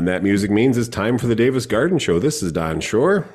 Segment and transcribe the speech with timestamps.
[0.00, 2.18] And that music means it's time for the Davis Garden Show.
[2.18, 3.28] This is Don Shor.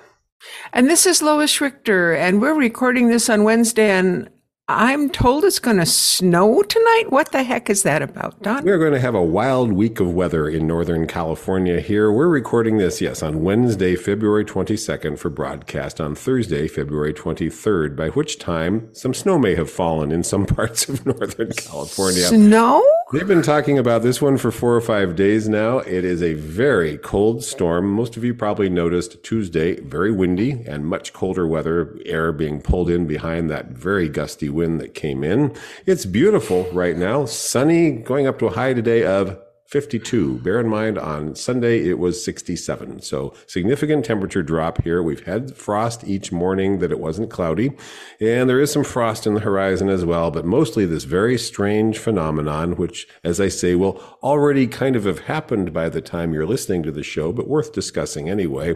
[0.74, 4.28] And this is Lois Richter, and we're recording this on Wednesday, and
[4.68, 7.04] I'm told it's going to snow tonight.
[7.10, 8.64] What the heck is that about, Don?
[8.64, 12.12] We're going to have a wild week of weather in Northern California here.
[12.12, 18.10] We're recording this, yes, on Wednesday, February 22nd for broadcast on Thursday, February 23rd, by
[18.10, 22.24] which time some snow may have fallen in some parts of Northern California.
[22.24, 22.84] Snow?
[23.14, 25.78] They've been talking about this one for four or five days now.
[25.78, 27.92] It is a very cold storm.
[27.92, 32.90] Most of you probably noticed Tuesday, very windy and much colder weather, air being pulled
[32.90, 35.56] in behind that very gusty wind that came in.
[35.86, 39.40] It's beautiful right now, sunny, going up to a high today of
[39.76, 40.40] 52.
[40.40, 43.02] Bear in mind on Sunday it was 67.
[43.02, 45.04] So significant temperature drop here.
[45.04, 47.74] We've had frost each morning that it wasn't cloudy.
[48.22, 51.98] And there is some frost in the horizon as well, but mostly this very strange
[51.98, 56.46] phenomenon, which, as I say, will already kind of have happened by the time you're
[56.46, 58.76] listening to the show, but worth discussing anyway.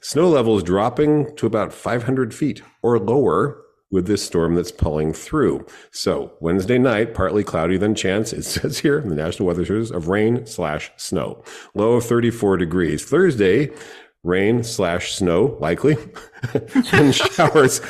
[0.00, 5.66] Snow levels dropping to about 500 feet or lower with this storm that's pulling through.
[5.90, 9.90] So Wednesday night, partly cloudy, then chance, it says here in the National Weather Service,
[9.90, 11.42] of rain slash snow.
[11.74, 13.04] Low of 34 degrees.
[13.04, 13.70] Thursday,
[14.24, 15.96] rain slash snow likely
[16.92, 17.80] and showers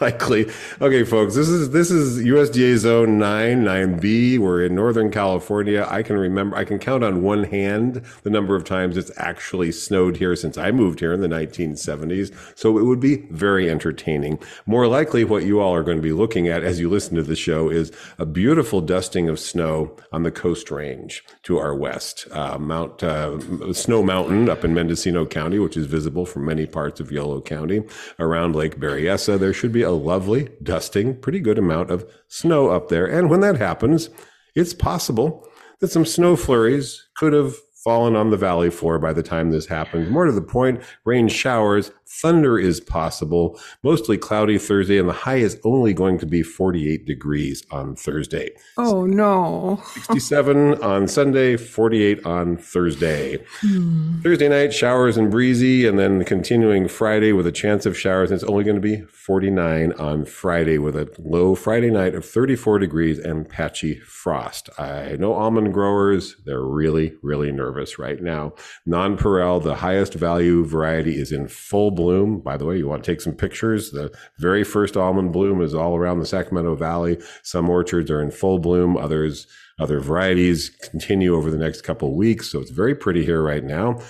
[0.00, 0.50] likely.
[0.80, 5.86] Okay folks this is this is usda zone 9 9b we're in northern california.
[5.90, 9.72] I can remember i can count on one hand the number of times it's actually
[9.72, 14.38] snowed here since i moved here in the 1970s so it would be very entertaining.
[14.66, 17.22] More likely what you all are going to be looking at as you listen to
[17.22, 22.26] the show is a beautiful dusting of snow on the coast range to our west.
[22.32, 23.38] Uh, mount uh,
[23.72, 27.82] snow mountain up in mendocino county which is visible from many parts of yolo county
[28.18, 29.38] around Lake Berryessa.
[29.38, 33.06] There should be a lovely, dusting, pretty good amount of snow up there.
[33.06, 34.10] And when that happens,
[34.54, 35.46] it's possible
[35.80, 39.66] that some snow flurries could have fallen on the valley floor by the time this
[39.66, 40.10] happens.
[40.10, 45.36] More to the point, rain showers, thunder is possible, mostly cloudy Thursday, and the high
[45.36, 48.50] is only going to be 48 degrees on Thursday.
[48.76, 49.80] Oh, no.
[49.94, 53.38] 67 on Sunday, 48 on Thursday.
[53.60, 54.20] Hmm.
[54.20, 58.30] Thursday night, showers and breezy, and then continuing Friday with a chance of showers.
[58.30, 62.24] And it's only going to be 49 on Friday with a low Friday night of
[62.24, 64.68] 34 degrees and patchy frost.
[64.78, 68.54] I know almond growers, they're really, really nervous right now.
[68.86, 72.07] Nonpareil, the highest value variety, is in full bloom.
[72.42, 73.90] By the way, you want to take some pictures.
[73.90, 77.18] The very first almond bloom is all around the Sacramento Valley.
[77.42, 79.46] Some orchards are in full bloom, others
[79.78, 82.50] other varieties continue over the next couple of weeks.
[82.50, 84.00] So it's very pretty here right now.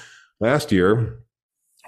[0.41, 1.19] Last year,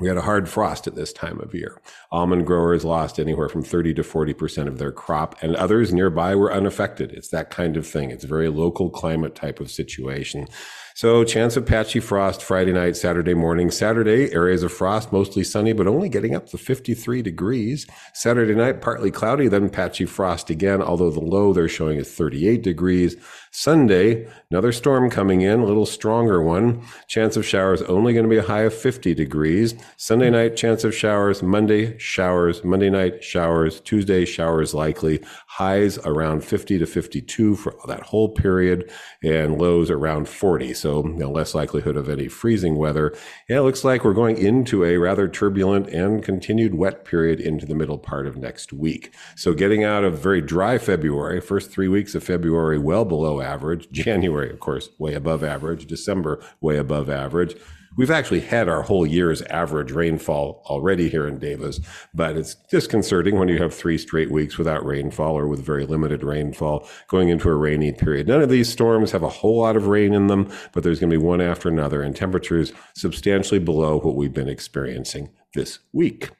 [0.00, 1.80] we had a hard frost at this time of year.
[2.12, 6.52] Almond growers lost anywhere from 30 to 40% of their crop, and others nearby were
[6.52, 7.12] unaffected.
[7.12, 8.10] It's that kind of thing.
[8.10, 10.48] It's a very local climate type of situation.
[10.96, 13.70] So, chance of patchy frost Friday night, Saturday morning.
[13.70, 17.86] Saturday, areas of frost, mostly sunny, but only getting up to 53 degrees.
[18.12, 22.62] Saturday night, partly cloudy, then patchy frost again, although the low they're showing is 38
[22.62, 23.16] degrees.
[23.52, 26.82] Sunday, another storm coming in, a little stronger one.
[27.08, 29.74] Chance of showers only going to be a high of 50 degrees.
[29.96, 31.42] Sunday night, chance of showers.
[31.42, 32.64] Monday, showers.
[32.64, 33.80] Monday night, showers.
[33.80, 35.22] Tuesday, showers likely.
[35.46, 38.90] Highs around 50 to 52 for that whole period,
[39.22, 40.74] and lows around 40.
[40.74, 43.14] So, you know, less likelihood of any freezing weather.
[43.48, 47.66] Yeah, it looks like we're going into a rather turbulent and continued wet period into
[47.66, 49.12] the middle part of next week.
[49.36, 53.90] So, getting out of very dry February, first three weeks of February, well below average.
[53.92, 55.86] January, of course, way above average.
[55.86, 57.56] December, way above average.
[57.96, 61.80] We've actually had our whole year's average rainfall already here in Davis,
[62.14, 66.22] but it's disconcerting when you have three straight weeks without rainfall or with very limited
[66.22, 68.28] rainfall going into a rainy period.
[68.28, 71.10] None of these storms have a whole lot of rain in them, but there's going
[71.10, 76.30] to be one after another, and temperatures substantially below what we've been experiencing this week.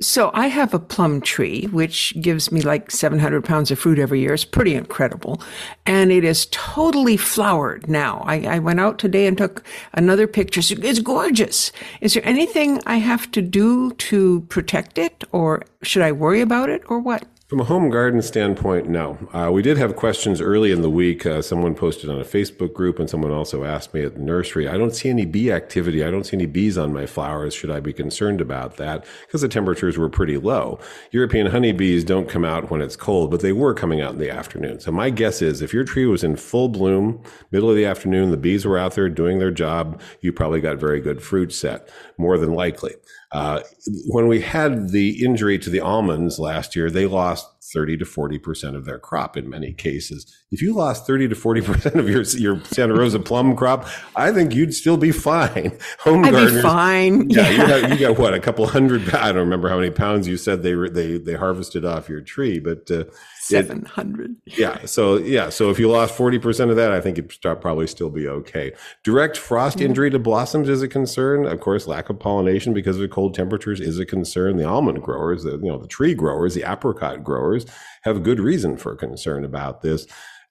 [0.00, 4.20] So I have a plum tree, which gives me like 700 pounds of fruit every
[4.20, 4.34] year.
[4.34, 5.40] It's pretty incredible.
[5.86, 8.24] And it is totally flowered now.
[8.26, 9.62] I, I went out today and took
[9.92, 10.60] another picture.
[10.60, 11.70] It's gorgeous.
[12.00, 16.68] Is there anything I have to do to protect it or should I worry about
[16.68, 17.24] it or what?
[17.52, 19.18] From a home garden standpoint, no.
[19.30, 21.26] Uh, we did have questions early in the week.
[21.26, 24.66] Uh, someone posted on a Facebook group, and someone also asked me at the nursery.
[24.66, 26.02] I don't see any bee activity.
[26.02, 27.52] I don't see any bees on my flowers.
[27.52, 29.04] Should I be concerned about that?
[29.26, 30.80] Because the temperatures were pretty low.
[31.10, 34.30] European honeybees don't come out when it's cold, but they were coming out in the
[34.30, 34.80] afternoon.
[34.80, 38.30] So my guess is if your tree was in full bloom, middle of the afternoon,
[38.30, 41.90] the bees were out there doing their job, you probably got very good fruit set,
[42.16, 42.94] more than likely.
[43.32, 43.60] Uh,
[44.06, 48.76] when we had the injury to the almonds last year, they lost 30 to 40%
[48.76, 50.41] of their crop in many cases.
[50.52, 54.54] If you lost 30 to 40% of your, your Santa Rosa plum crop, I think
[54.54, 55.78] you'd still be fine.
[56.00, 56.56] Home I'd gardeners.
[56.56, 57.30] Be fine.
[57.30, 57.48] Yeah.
[57.48, 57.50] yeah.
[57.50, 58.34] You, got, you, got, what?
[58.34, 61.84] A couple hundred, I don't remember how many pounds you said they, they, they harvested
[61.84, 63.04] off your tree, but, uh,
[63.40, 64.36] 700.
[64.46, 64.84] yeah.
[64.84, 65.48] So, yeah.
[65.48, 68.72] So if you lost 40% of that, I think it'd probably still be okay.
[69.02, 69.86] Direct frost mm-hmm.
[69.86, 71.46] injury to blossoms is a concern.
[71.46, 74.58] Of course, lack of pollination because of cold temperatures is a concern.
[74.58, 77.66] The almond growers, the, you know, the tree growers, the apricot growers
[78.02, 80.06] have good reason for concern about this.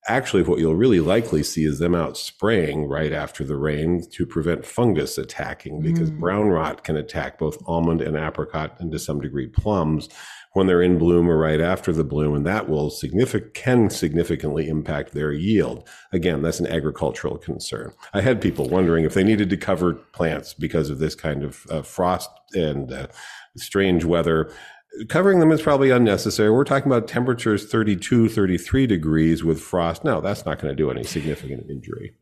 [0.07, 4.25] Actually, what you'll really likely see is them out spraying right after the rain to
[4.25, 6.19] prevent fungus attacking because mm.
[6.19, 10.09] brown rot can attack both almond and apricot and to some degree plums
[10.53, 14.67] when they're in bloom or right after the bloom, and that will significant can significantly
[14.67, 15.87] impact their yield.
[16.11, 17.93] Again, that's an agricultural concern.
[18.13, 21.65] I had people wondering if they needed to cover plants because of this kind of
[21.69, 23.07] uh, frost and uh,
[23.55, 24.51] strange weather.
[25.07, 26.51] Covering them is probably unnecessary.
[26.51, 30.03] We're talking about temperatures 32, 33 degrees with frost.
[30.03, 32.13] No, that's not going to do any significant injury.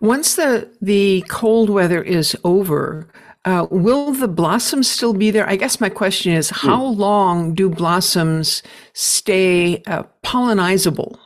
[0.00, 3.08] Once the the cold weather is over,
[3.44, 5.48] uh, will the blossoms still be there?
[5.48, 6.68] I guess my question is, hmm.
[6.68, 8.62] how long do blossoms
[8.92, 11.18] stay uh, pollinizable?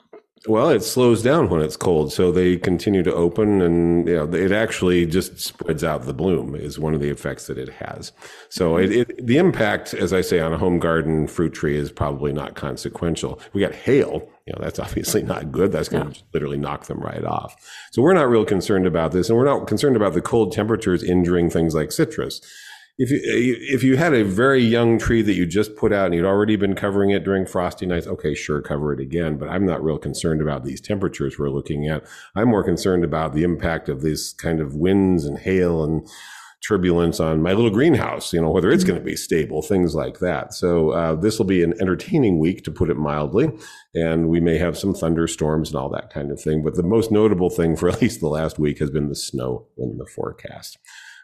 [0.49, 4.35] Well, it slows down when it's cold, so they continue to open, and you know,
[4.35, 6.55] it actually just spreads out the bloom.
[6.55, 8.13] Is one of the effects that it has.
[8.49, 8.93] So, mm-hmm.
[8.93, 12.33] it, it, the impact, as I say, on a home garden fruit tree is probably
[12.33, 13.39] not consequential.
[13.53, 15.71] We got hail, you know, that's obviously not good.
[15.71, 17.55] That's going to literally knock them right off.
[17.93, 21.03] So, we're not real concerned about this, and we're not concerned about the cold temperatures
[21.03, 22.41] injuring things like citrus
[22.99, 26.15] if you if you had a very young tree that you just put out and
[26.17, 29.39] you'd already been covering it during frosty nights, okay, sure, cover it again.
[29.39, 32.05] But I'm not real concerned about these temperatures we're looking at.
[32.35, 36.09] I'm more concerned about the impact of these kind of winds and hail and
[36.67, 38.33] turbulence on my little greenhouse.
[38.33, 38.95] You know whether it's mm-hmm.
[38.95, 40.53] going to be stable, things like that.
[40.53, 43.49] So uh, this will be an entertaining week, to put it mildly,
[43.95, 46.65] and we may have some thunderstorms and all that kind of thing.
[46.65, 49.69] But the most notable thing for at least the last week has been the snow
[49.77, 50.79] in the forecast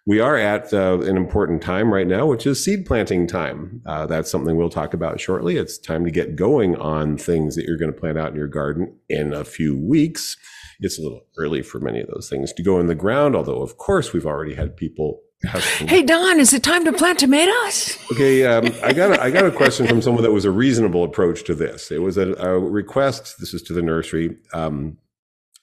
[0.06, 3.80] we are at uh, an important time right now, which is seed planting time.
[3.86, 5.56] Uh, that's something we'll talk about shortly.
[5.56, 8.46] It's time to get going on things that you're going to plant out in your
[8.46, 10.36] garden in a few weeks.
[10.80, 13.62] It's a little early for many of those things to go in the ground, although,
[13.62, 15.20] of course, we've already had people.
[15.42, 17.98] Hey Don, is it time to plant tomatoes?
[18.12, 21.04] Okay, um, I got a, I got a question from someone that was a reasonable
[21.04, 21.90] approach to this.
[21.90, 23.34] It was a, a request.
[23.40, 24.38] This is to the nursery.
[24.54, 24.96] Um,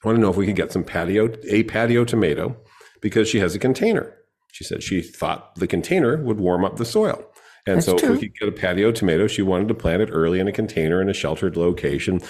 [0.04, 2.56] I want to know if we could get some patio a patio tomato
[3.00, 4.16] because she has a container
[4.52, 7.24] she said she thought the container would warm up the soil.
[7.66, 8.14] And That's so true.
[8.14, 10.52] if we could get a patio tomato, she wanted to plant it early in a
[10.52, 12.20] container in a sheltered location.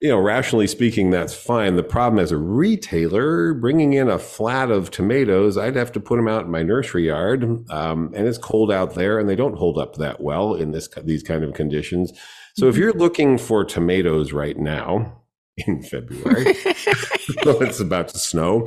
[0.00, 1.76] You know, rationally speaking, that's fine.
[1.76, 6.16] The problem as a retailer, bringing in a flat of tomatoes, I'd have to put
[6.16, 9.58] them out in my nursery yard, um, and it's cold out there, and they don't
[9.58, 12.12] hold up that well in this these kind of conditions.
[12.56, 12.82] So if mm-hmm.
[12.82, 15.20] you're looking for tomatoes right now
[15.58, 18.66] in February, it's about to snow.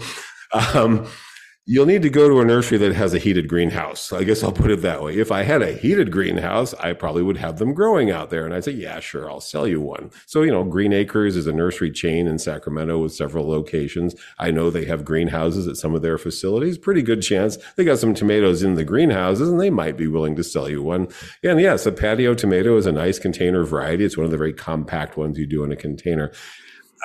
[0.75, 1.07] Um,
[1.65, 4.11] You'll need to go to a nursery that has a heated greenhouse.
[4.11, 5.17] I guess I'll put it that way.
[5.17, 8.43] If I had a heated greenhouse, I probably would have them growing out there.
[8.43, 10.11] And I'd say, yeah, sure, I'll sell you one.
[10.25, 14.13] So, you know, Green Acres is a nursery chain in Sacramento with several locations.
[14.39, 16.77] I know they have greenhouses at some of their facilities.
[16.77, 20.35] Pretty good chance they got some tomatoes in the greenhouses and they might be willing
[20.35, 21.07] to sell you one.
[21.43, 24.03] And yes, a patio tomato is a nice container variety.
[24.03, 26.33] It's one of the very compact ones you do in a container.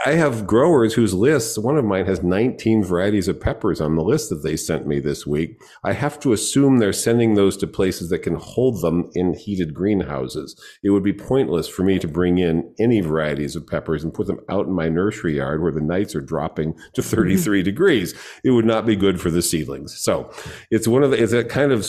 [0.07, 4.03] I have growers whose lists, one of mine has 19 varieties of peppers on the
[4.05, 5.61] list that they sent me this week.
[5.83, 9.75] I have to assume they're sending those to places that can hold them in heated
[9.75, 10.55] greenhouses.
[10.85, 14.29] It would be pointless for me to bring in any varieties of peppers and put
[14.29, 18.15] them out in my nursery yard where the nights are dropping to 33 degrees.
[18.45, 19.99] It would not be good for the seedlings.
[19.99, 20.31] So
[20.71, 21.81] it's one of the, it's a kind of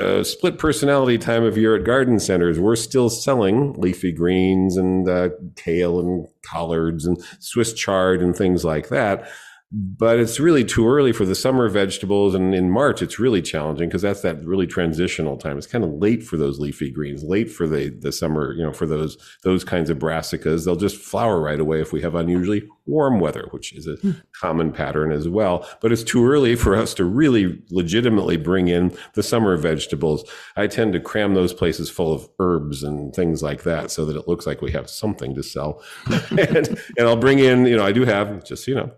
[0.00, 2.58] uh, split personality time of year at garden centers.
[2.58, 8.64] We're still selling leafy greens and uh, kale and collards and Swiss chard and things
[8.64, 9.28] like that.
[9.72, 12.34] But it's really too early for the summer vegetables.
[12.34, 15.56] And in March, it's really challenging because that's that really transitional time.
[15.56, 18.74] It's kind of late for those leafy greens, late for the, the summer, you know,
[18.74, 20.66] for those, those kinds of brassicas.
[20.66, 24.10] They'll just flower right away if we have unusually warm weather, which is a hmm.
[24.38, 25.66] common pattern as well.
[25.80, 30.30] But it's too early for us to really legitimately bring in the summer vegetables.
[30.54, 34.16] I tend to cram those places full of herbs and things like that so that
[34.16, 35.82] it looks like we have something to sell.
[36.30, 38.92] and, and I'll bring in, you know, I do have just, you know,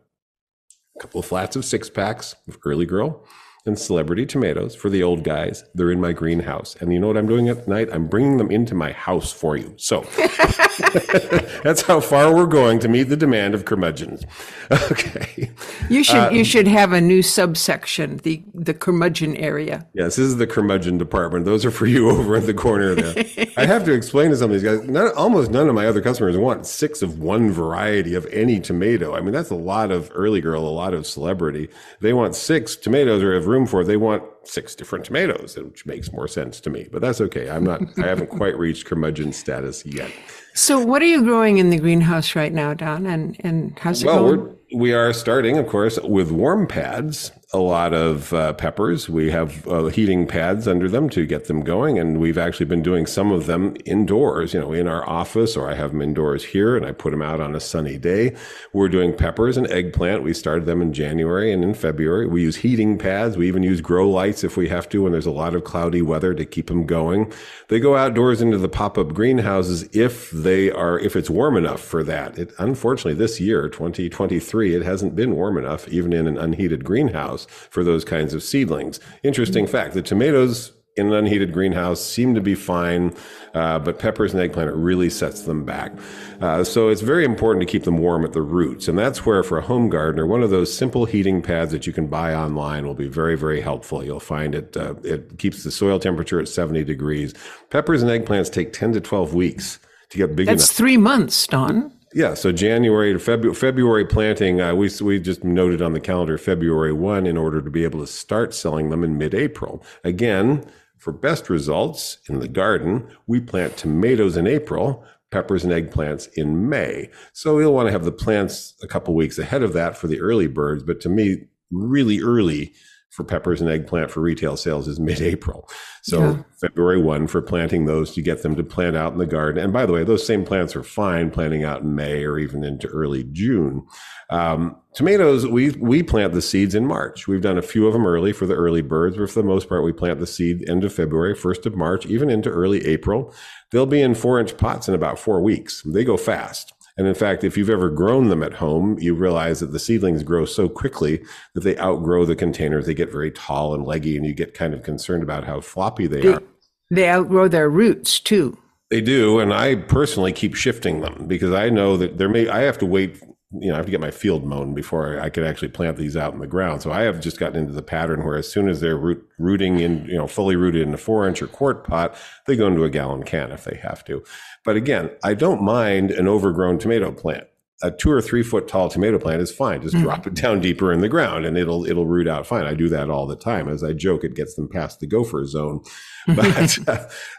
[1.00, 3.24] couple of flats of six packs of early girl
[3.66, 5.64] and celebrity tomatoes for the old guys.
[5.74, 6.76] They're in my greenhouse.
[6.80, 7.88] And you know what I'm doing at night?
[7.90, 9.72] I'm bringing them into my house for you.
[9.78, 10.00] So
[11.62, 14.24] that's how far we're going to meet the demand of curmudgeons.
[14.70, 15.50] Okay.
[15.88, 19.86] You should uh, you should have a new subsection, the the curmudgeon area.
[19.92, 21.44] Yes, this is the curmudgeon department.
[21.44, 23.24] Those are for you over in the corner there.
[23.56, 26.00] I have to explain to some of these guys, none, almost none of my other
[26.00, 29.14] customers want six of one variety of any tomato.
[29.14, 31.68] I mean, that's a lot of early girl, a lot of celebrity.
[32.00, 36.12] They want six tomatoes or have room for, they want six different tomatoes, which makes
[36.12, 36.88] more sense to me.
[36.90, 37.48] But that's okay.
[37.48, 37.80] I'm not.
[37.98, 40.10] I haven't quite reached curmudgeon status yet.
[40.54, 43.06] So, what are you growing in the greenhouse right now, Don?
[43.06, 44.46] And and how's it well, going?
[44.46, 49.08] Well, we are starting, of course, with warm pads a lot of uh, peppers.
[49.08, 52.82] We have uh, heating pads under them to get them going, and we've actually been
[52.82, 54.52] doing some of them indoors.
[54.52, 57.22] You know, in our office, or I have them indoors here, and I put them
[57.22, 58.34] out on a sunny day.
[58.72, 60.24] We're doing peppers and eggplant.
[60.24, 62.26] We started them in January and in February.
[62.26, 63.36] We use heating pads.
[63.36, 66.02] We even use grow lights if we have to when there's a lot of cloudy
[66.02, 67.32] weather to keep them going.
[67.68, 72.02] They go outdoors into the pop-up greenhouses if they are if it's warm enough for
[72.02, 72.36] that.
[72.36, 77.43] It unfortunately this year, 2023, it hasn't been warm enough even in an unheated greenhouse
[77.46, 79.00] for those kinds of seedlings.
[79.22, 83.12] Interesting fact: the tomatoes in an unheated greenhouse seem to be fine,
[83.52, 85.92] uh, but peppers and eggplant it really sets them back.
[86.40, 89.42] Uh, so it's very important to keep them warm at the roots, and that's where
[89.42, 92.86] for a home gardener, one of those simple heating pads that you can buy online
[92.86, 94.04] will be very, very helpful.
[94.04, 97.34] You'll find it uh, it keeps the soil temperature at 70 degrees.
[97.70, 100.76] Peppers and eggplants take 10 to 12 weeks to get big That's enough.
[100.76, 101.92] three months, Don.
[102.14, 106.38] Yeah, so January to February, February planting, uh, we we just noted on the calendar
[106.38, 109.84] February one in order to be able to start selling them in mid-April.
[110.04, 110.64] Again,
[110.96, 116.68] for best results in the garden, we plant tomatoes in April, peppers and eggplants in
[116.68, 117.10] May.
[117.32, 120.20] So you'll want to have the plants a couple weeks ahead of that for the
[120.20, 122.74] early birds, but to me, really early
[123.14, 125.68] for peppers and eggplant for retail sales is mid-April.
[126.02, 126.42] So yeah.
[126.60, 129.62] February 1 for planting those to get them to plant out in the garden.
[129.62, 132.64] And by the way, those same plants are fine planting out in May or even
[132.64, 133.86] into early June.
[134.30, 137.28] Um, tomatoes, we, we plant the seeds in March.
[137.28, 139.68] We've done a few of them early for the early birds, but for the most
[139.68, 143.32] part, we plant the seed end of February, 1st of March, even into early April.
[143.70, 145.82] They'll be in four inch pots in about four weeks.
[145.82, 146.73] They go fast.
[146.96, 150.22] And in fact, if you've ever grown them at home, you realize that the seedlings
[150.22, 151.24] grow so quickly
[151.54, 152.86] that they outgrow the containers.
[152.86, 156.06] They get very tall and leggy, and you get kind of concerned about how floppy
[156.06, 156.42] they, they are.
[156.90, 158.58] They outgrow their roots too.
[158.90, 162.60] They do, and I personally keep shifting them because I know that there may I
[162.60, 163.20] have to wait
[163.60, 166.16] you know, I have to get my field mown before I could actually plant these
[166.16, 166.82] out in the ground.
[166.82, 169.80] So I have just gotten into the pattern where as soon as they're root, rooting
[169.80, 172.84] in, you know, fully rooted in a four inch or quart pot, they go into
[172.84, 174.24] a gallon can if they have to.
[174.64, 177.46] But again, I don't mind an overgrown tomato plant
[177.82, 179.82] a two or three foot tall tomato plant is fine.
[179.82, 180.04] Just mm-hmm.
[180.04, 182.64] drop it down deeper in the ground and it'll it'll root out fine.
[182.64, 183.68] I do that all the time.
[183.68, 185.82] As I joke, it gets them past the gopher zone.
[186.26, 186.78] But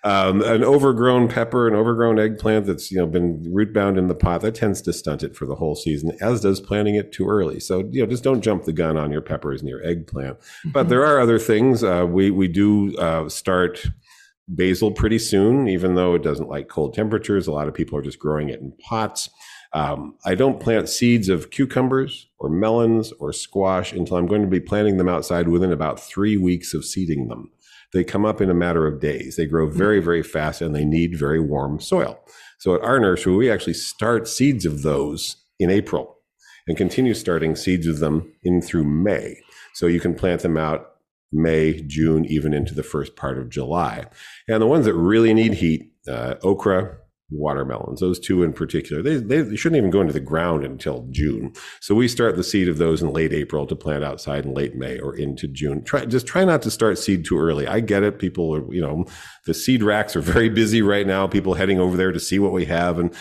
[0.04, 4.14] um, an overgrown pepper, an overgrown eggplant that's you know been root bound in the
[4.14, 7.28] pot, that tends to stunt it for the whole season, as does planting it too
[7.28, 7.60] early.
[7.60, 10.38] So you know, just don't jump the gun on your peppers and your eggplant.
[10.38, 10.70] Mm-hmm.
[10.70, 11.84] But there are other things.
[11.84, 13.88] Uh, we we do uh, start
[14.48, 17.48] basil pretty soon, even though it doesn't like cold temperatures.
[17.48, 19.32] A lot of people are just growing it in pots.
[19.76, 24.48] Um, I don't plant seeds of cucumbers or melons or squash until I'm going to
[24.48, 27.52] be planting them outside within about three weeks of seeding them.
[27.92, 29.36] They come up in a matter of days.
[29.36, 32.18] They grow very, very fast and they need very warm soil.
[32.58, 36.20] So at our nursery, we actually start seeds of those in April
[36.68, 39.36] and continue starting seeds of them in through May.
[39.74, 40.92] So you can plant them out
[41.34, 44.06] May, June, even into the first part of July.
[44.48, 46.98] And the ones that really need heat, uh, okra,
[47.32, 51.54] watermelons, those two in particular, they, they shouldn't even go into the ground until June.
[51.82, 54.76] So we start the seed of those in late April to plant outside in late
[54.76, 55.84] May or into June.
[55.84, 57.68] Try, just try not to start seed too early.
[57.68, 58.20] I get it.
[58.20, 59.06] People are, you know,
[59.46, 61.28] the seed racks are very busy right now.
[61.28, 63.14] People heading over there to see what we have and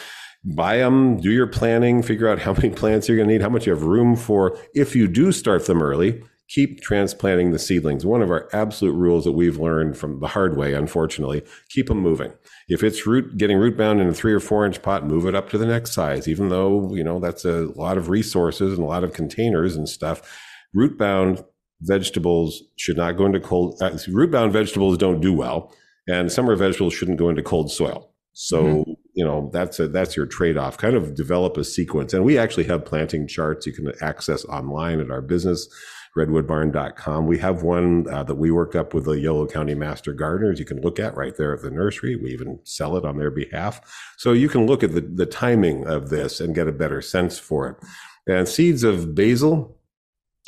[0.45, 3.49] buy them, do your planning, figure out how many plants you're going to need, how
[3.49, 4.59] much you have room for.
[4.75, 8.05] If you do start them early, keep transplanting the seedlings.
[8.05, 11.99] One of our absolute rules that we've learned from the hard way, unfortunately, keep them
[11.99, 12.33] moving.
[12.69, 15.35] If it's root getting root bound in a three or four inch pot, move it
[15.35, 18.83] up to the next size, even though, you know, that's a lot of resources and
[18.83, 20.41] a lot of containers and stuff.
[20.75, 21.43] Root bound
[21.81, 25.73] vegetables should not go into cold, uh, root bound vegetables don't do well.
[26.07, 28.11] And summer vegetables shouldn't go into cold soil.
[28.35, 28.93] So, mm-hmm.
[29.15, 30.77] you know, that's a, that's your trade off.
[30.77, 32.13] Kind of develop a sequence.
[32.13, 35.69] And we actually have planting charts you can access online at our business
[36.17, 37.27] redwoodbarn.com.
[37.27, 40.59] We have one uh, that we worked up with the Yolo County Master Gardeners.
[40.59, 42.17] You can look at right there at the nursery.
[42.17, 43.81] We even sell it on their behalf.
[44.17, 47.39] So you can look at the, the timing of this and get a better sense
[47.39, 47.77] for it.
[48.27, 49.77] And seeds of basil,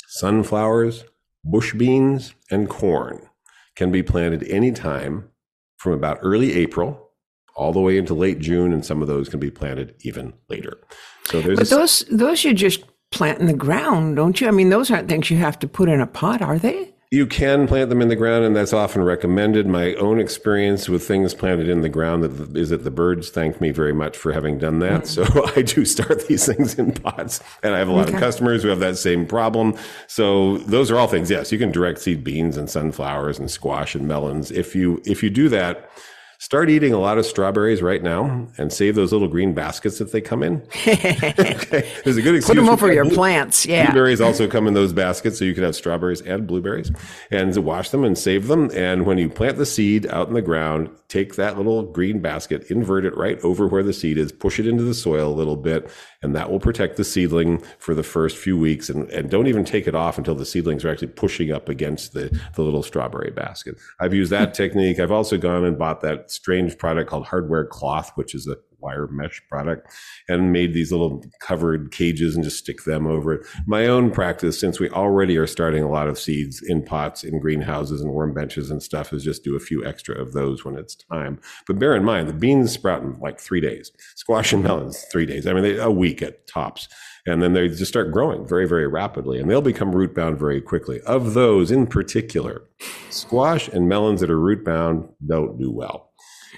[0.07, 1.03] sunflowers,
[1.43, 3.27] bush beans, and corn
[3.75, 5.29] can be planted anytime
[5.77, 7.11] from about early April
[7.55, 10.77] all the way into late June, and some of those can be planted even later.
[11.25, 14.47] So there's but those those you just plant in the ground, don't you?
[14.47, 16.93] I mean, those aren't things you have to put in a pot, are they?
[17.09, 19.65] You can plant them in the ground, and that's often recommended.
[19.65, 22.25] My own experience with things planted in the ground
[22.57, 25.03] is that the birds thank me very much for having done that.
[25.03, 25.07] Mm.
[25.07, 28.15] So I do start these things in pots, and I have a lot okay.
[28.15, 29.73] of customers who have that same problem.
[30.07, 31.31] So those are all things.
[31.31, 34.51] Yes, you can direct seed beans and sunflowers and squash and melons.
[34.51, 35.89] If you if you do that,
[36.39, 40.11] Start eating a lot of strawberries right now and save those little green baskets that
[40.11, 40.61] they come in.
[40.87, 41.91] okay.
[42.03, 42.45] There's a good excuse.
[42.45, 43.65] Put them over your blue- plants.
[43.65, 43.87] Yeah.
[43.87, 45.39] Blueberries also come in those baskets.
[45.39, 46.91] So you can have strawberries and blueberries
[47.31, 48.69] and wash them and save them.
[48.75, 52.69] And when you plant the seed out in the ground, take that little green basket,
[52.69, 55.55] invert it right over where the seed is, push it into the soil a little
[55.55, 55.89] bit,
[56.21, 58.89] and that will protect the seedling for the first few weeks.
[58.89, 62.13] And, and don't even take it off until the seedlings are actually pushing up against
[62.13, 63.77] the, the little strawberry basket.
[63.99, 64.99] I've used that technique.
[64.99, 69.07] I've also gone and bought that strange product called hardware cloth, which is a wire
[69.07, 69.91] mesh product
[70.27, 73.47] and made these little covered cages and just stick them over it.
[73.65, 77.39] My own practice, since we already are starting a lot of seeds in pots, in
[77.39, 80.77] greenhouses and worm benches and stuff, is just do a few extra of those when
[80.77, 81.39] it's time.
[81.65, 85.25] But bear in mind, the beans sprout in like three days, squash and melons, three
[85.25, 85.47] days.
[85.47, 86.87] I mean, they, a week at tops.
[87.25, 90.61] And then they just start growing very, very rapidly and they'll become root bound very
[90.61, 91.01] quickly.
[91.01, 92.63] Of those in particular,
[93.09, 96.06] squash and melons that are root bound don't do well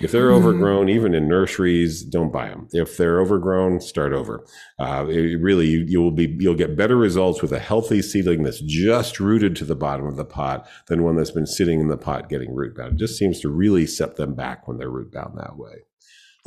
[0.01, 0.45] if they're mm-hmm.
[0.47, 2.67] overgrown, even in nurseries, don't buy them.
[2.71, 4.45] If they're overgrown, start over.
[4.79, 8.43] Uh, it really, you, you will be you'll get better results with a healthy seedling
[8.43, 11.87] that's just rooted to the bottom of the pot than one that's been sitting in
[11.87, 12.93] the pot getting root bound.
[12.93, 15.83] It just seems to really set them back when they're root bound that way.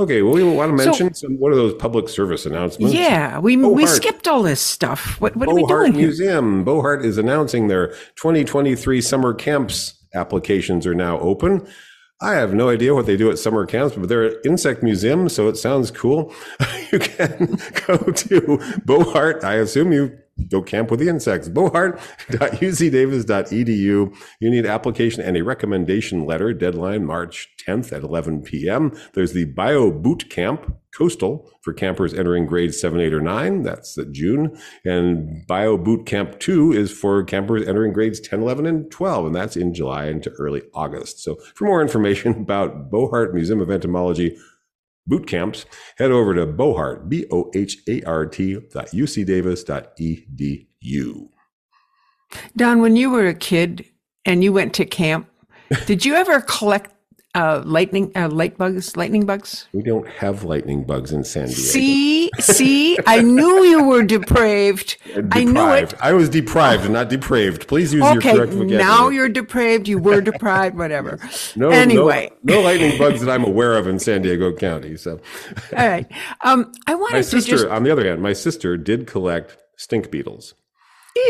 [0.01, 1.39] Okay, well, we want to mention so, some.
[1.39, 2.95] What are those public service announcements?
[2.95, 3.77] Yeah, we Bohart.
[3.77, 5.21] we skipped all this stuff.
[5.21, 6.55] What what Bohart are we doing Museum.
[6.57, 6.65] Here?
[6.65, 11.67] Bohart is announcing their 2023 summer camps applications are now open.
[12.23, 15.29] I have no idea what they do at summer camps, but they're at insect museum,
[15.29, 16.33] so it sounds cool.
[16.93, 19.43] you can go to Bohart.
[19.43, 20.17] I assume you
[20.49, 21.49] go camp with the insects.
[21.49, 24.17] Bohart.ucdavis.edu.
[24.41, 26.53] You need application and a recommendation letter.
[26.53, 28.93] Deadline March 10th at 11 p.m.
[29.15, 33.63] There's the Bio Boot Camp Coastal for campers entering grades 7, 8, or 9.
[33.63, 34.59] That's June.
[34.85, 39.27] And Bio Boot Camp 2 is for campers entering grades 10, 11, and 12.
[39.27, 41.21] And that's in July into early August.
[41.21, 44.37] So for more information about Bohart Museum of Entomology,
[45.07, 45.67] boot camps,
[45.99, 51.29] head over to Bohart, B O H A R T dot UC edu.
[52.57, 53.85] Don, when you were a kid
[54.25, 55.29] and you went to camp,
[55.87, 56.93] did you ever collect
[57.35, 59.67] uh, lightning, uh, light bugs, lightning bugs.
[59.73, 61.61] We don't have lightning bugs in San Diego.
[61.61, 64.99] See, see, I knew you were depraved.
[65.07, 65.33] deprived.
[65.37, 65.95] I knew it.
[66.01, 67.67] I was deprived, not depraved.
[67.69, 68.85] Please use okay, your correct vocabulary.
[68.85, 69.89] now you're depraved.
[69.89, 70.77] You were deprived.
[70.77, 71.19] Whatever.
[71.57, 74.97] no, anyway, no, no, lightning bugs that I'm aware of in San Diego County.
[74.97, 75.21] So,
[75.77, 76.07] all right.
[76.43, 77.71] Um, I wanted my sister, to just...
[77.71, 80.55] on the other hand, my sister did collect stink beetles.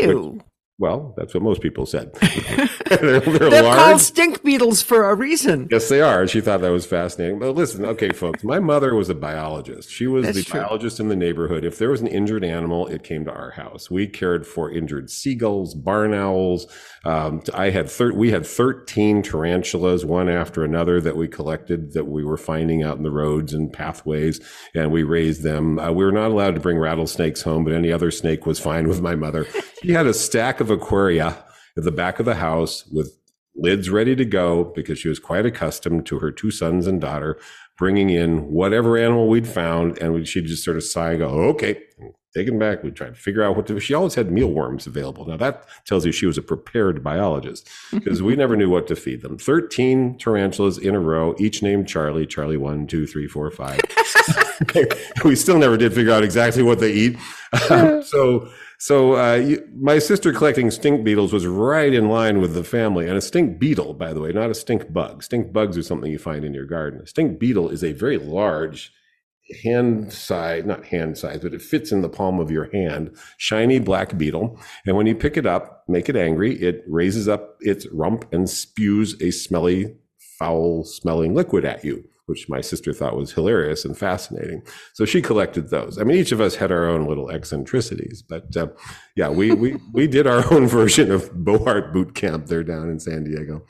[0.01, 0.31] Ew.
[0.31, 0.43] Which,
[0.79, 2.13] well, that's what most people said.
[2.89, 5.67] they're, they're, they're called stink beetles for a reason.
[5.69, 6.27] Yes, they are.
[6.27, 7.37] She thought that was fascinating.
[7.39, 9.91] But listen, okay, folks, my mother was a biologist.
[9.91, 10.61] She was that's the true.
[10.61, 11.63] biologist in the neighborhood.
[11.63, 13.91] If there was an injured animal, it came to our house.
[13.91, 16.65] We cared for injured seagulls, barn owls.
[17.05, 22.05] Um, I had thir- we had 13 tarantulas, one after another, that we collected that
[22.05, 24.39] we were finding out in the roads and pathways,
[24.73, 25.79] and we raised them.
[25.79, 28.87] Uh, we were not allowed to bring rattlesnakes home, but any other snake was fine
[28.87, 29.45] with my mother.
[29.81, 31.43] She had a stack of aquaria
[31.77, 33.17] at the back of the house with
[33.55, 37.39] lids ready to go because she was quite accustomed to her two sons and daughter
[37.77, 39.97] bringing in whatever animal we'd found.
[39.99, 41.81] And she'd just sort of sigh and go, okay,
[42.33, 42.83] take them back.
[42.83, 45.25] We tried to figure out what to, she always had mealworms available.
[45.25, 48.95] Now that tells you she was a prepared biologist because we never knew what to
[48.95, 49.37] feed them.
[49.37, 53.79] 13 tarantulas in a row, each named Charlie, Charlie one, two, three, four, five.
[55.25, 57.17] we still never did figure out exactly what they eat.
[57.69, 58.49] Um, so
[58.83, 63.07] So uh, you, my sister collecting stink beetles was right in line with the family.
[63.07, 65.23] And a stink beetle, by the way, not a stink bug.
[65.23, 66.99] Stink bugs are something you find in your garden.
[67.01, 68.91] A stink beetle is a very large
[69.63, 73.79] hand size, not hand size, but it fits in the palm of your hand, shiny
[73.79, 74.59] black beetle.
[74.85, 78.49] And when you pick it up, make it angry, it raises up its rump and
[78.49, 79.95] spews a smelly,
[80.39, 84.61] foul smelling liquid at you which my sister thought was hilarious and fascinating.
[84.93, 85.97] So she collected those.
[85.99, 88.67] I mean, each of us had our own little eccentricities, but uh,
[89.15, 92.99] yeah, we, we, we did our own version of Bohart Boot Camp there down in
[92.99, 93.65] San Diego.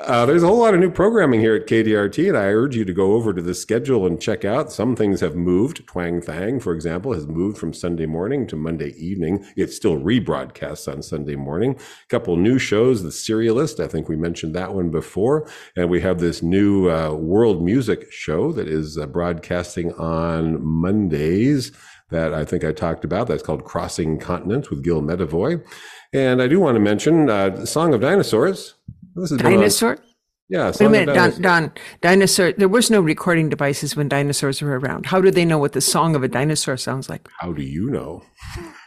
[0.00, 2.84] Uh, there's a whole lot of new programming here at KDRT, and I urge you
[2.84, 4.70] to go over to the schedule and check out.
[4.70, 5.84] Some things have moved.
[5.88, 9.44] Twang Thang, for example, has moved from Sunday morning to Monday evening.
[9.56, 11.74] It still rebroadcasts on Sunday morning.
[11.74, 15.50] A couple new shows, The Serialist, I think we mentioned that one before.
[15.74, 21.72] And we have this new uh, world music show that is uh, broadcasting on Mondays
[22.10, 23.28] that I think I talked about.
[23.28, 25.64] That's called Crossing Continents with Gil Medavoy.
[26.12, 28.74] And I do want to mention uh, Song of Dinosaurs
[29.18, 29.92] this is dinosaur.
[29.92, 29.98] On,
[30.48, 30.66] yeah.
[30.68, 31.72] Wait a minute, Don, Don.
[32.00, 32.52] Dinosaur.
[32.52, 35.06] There was no recording devices when dinosaurs were around.
[35.06, 37.28] How do they know what the song of a dinosaur sounds like?
[37.38, 38.22] How do you know?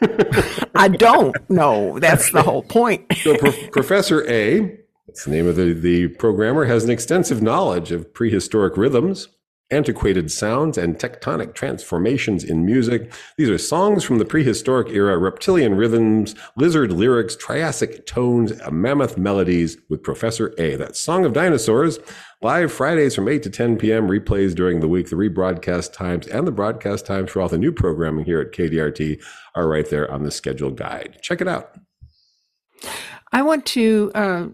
[0.74, 1.98] I don't know.
[1.98, 3.04] That's the whole point.
[3.22, 7.92] so, Pro- Professor A, that's the name of the, the programmer, has an extensive knowledge
[7.92, 9.28] of prehistoric rhythms
[9.72, 13.12] antiquated sounds and tectonic transformations in music.
[13.36, 19.78] These are songs from the prehistoric era, reptilian rhythms, lizard lyrics, Triassic tones, mammoth melodies
[19.88, 20.76] with Professor A.
[20.76, 21.98] That Song of Dinosaurs.
[22.42, 25.08] Live Fridays from 8 to 10 p.m., replays during the week.
[25.08, 29.22] The rebroadcast times and the broadcast times for all the new programming here at KDRT
[29.54, 31.18] are right there on the schedule guide.
[31.22, 31.76] Check it out.
[33.32, 34.48] I want to uh,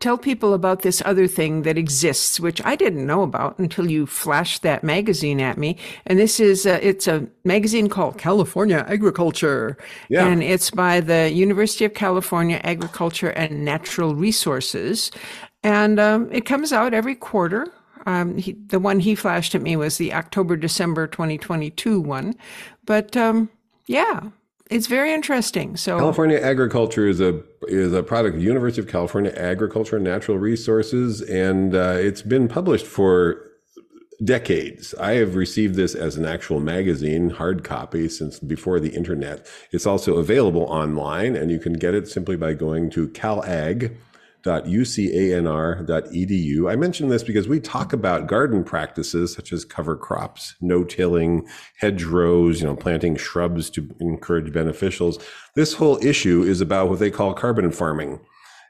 [0.00, 4.06] tell people about this other thing that exists, which I didn't know about until you
[4.06, 5.76] flashed that magazine at me.
[6.06, 10.26] And this is uh, it's a magazine called California Agriculture, yeah.
[10.26, 15.12] and it's by the University of California Agriculture and Natural Resources,
[15.62, 17.68] and um, it comes out every quarter.
[18.06, 22.34] Um, he, the one he flashed at me was the October December 2022 one,
[22.84, 23.50] but um,
[23.86, 24.20] yeah,
[24.70, 25.76] it's very interesting.
[25.76, 30.38] So California agriculture is a is a product of University of California Agriculture and Natural
[30.38, 33.42] Resources, and uh, it's been published for
[34.24, 34.94] decades.
[34.94, 39.46] I have received this as an actual magazine, hard copy, since before the internet.
[39.72, 43.94] It's also available online, and you can get it simply by going to CalAg
[44.46, 46.70] www.ucanr.edu.
[46.70, 51.46] I mention this because we talk about garden practices such as cover crops, no-tilling,
[51.78, 55.22] hedgerows, you know, planting shrubs to encourage beneficials.
[55.54, 58.20] This whole issue is about what they call carbon farming.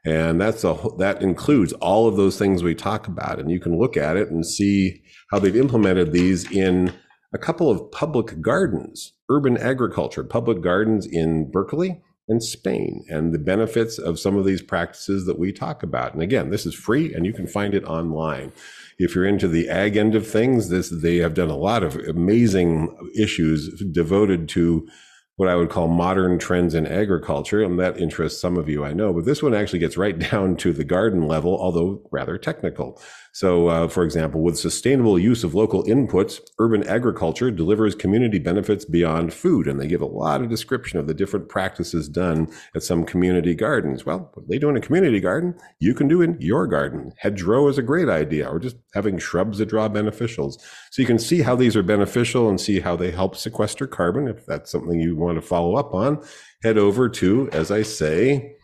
[0.05, 3.39] And that's a, that includes all of those things we talk about.
[3.41, 6.93] And you can look at it and see how they've implemented these in
[7.33, 13.39] a couple of public gardens, urban agriculture, public gardens in Berkeley and Spain and the
[13.39, 16.13] benefits of some of these practices that we talk about.
[16.13, 18.53] And again, this is free and you can find it online.
[18.99, 21.97] If you're into the ag end of things, this they have done a lot of
[21.97, 24.89] amazing issues devoted to
[25.37, 28.95] what I would call modern trends in agriculture, and that interests some of you, I
[28.95, 29.13] know.
[29.13, 33.01] But this one actually gets right down to the garden level, although rather technical.
[33.37, 38.87] So, uh, for example, with sustainable use of local inputs, urban agriculture delivers community benefits
[38.87, 39.69] beyond food.
[39.69, 43.55] And they give a lot of description of the different practices done at some community
[43.55, 44.07] gardens.
[44.07, 47.13] Well, what they do in a community garden, you can do in your garden.
[47.19, 50.55] Hedgerow is a great idea, or just having shrubs that draw beneficials.
[50.91, 54.29] So you can see how these are beneficial and see how they help sequester carbon.
[54.29, 56.25] If that's something you want to follow up on,
[56.63, 58.57] head over to, as I say,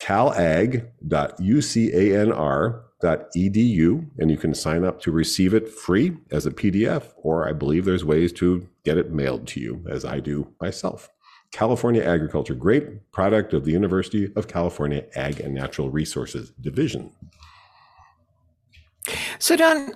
[0.00, 0.88] calag.ucanr
[3.02, 7.52] edu and you can sign up to receive it free as a PDF, or I
[7.52, 11.08] believe there's ways to get it mailed to you, as I do myself.
[11.50, 17.10] California Agriculture, great product of the University of California Ag and Natural Resources Division.
[19.38, 19.94] So, Don,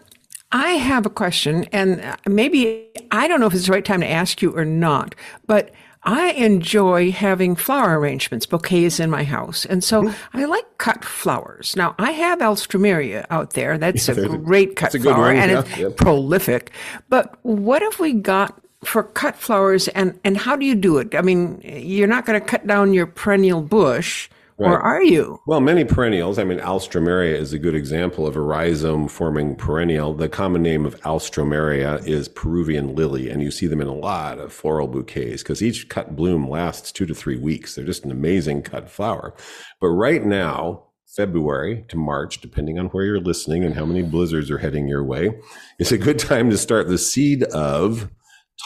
[0.50, 4.10] I have a question, and maybe I don't know if it's the right time to
[4.10, 5.14] ask you or not,
[5.46, 5.70] but
[6.04, 9.64] I enjoy having flower arrangements, bouquets in my house.
[9.64, 10.36] And so mm-hmm.
[10.36, 11.76] I like cut flowers.
[11.76, 13.78] Now, I have alstroemeria out there.
[13.78, 16.72] That's a great cut a flower and yeah, it's prolific.
[17.08, 21.14] But what have we got for cut flowers and, and how do you do it?
[21.14, 24.28] I mean, you're not going to cut down your perennial bush.
[24.58, 24.70] Right.
[24.70, 25.40] Or are you?
[25.46, 26.38] Well, many perennials.
[26.38, 30.14] I mean, Alstroemeria is a good example of a rhizome forming perennial.
[30.14, 34.38] The common name of Alstroemeria is Peruvian lily, and you see them in a lot
[34.38, 37.74] of floral bouquets because each cut bloom lasts two to three weeks.
[37.74, 39.34] They're just an amazing cut flower.
[39.80, 40.84] But right now,
[41.16, 45.04] February to March, depending on where you're listening and how many blizzards are heading your
[45.04, 45.30] way,
[45.78, 48.10] is a good time to start the seed of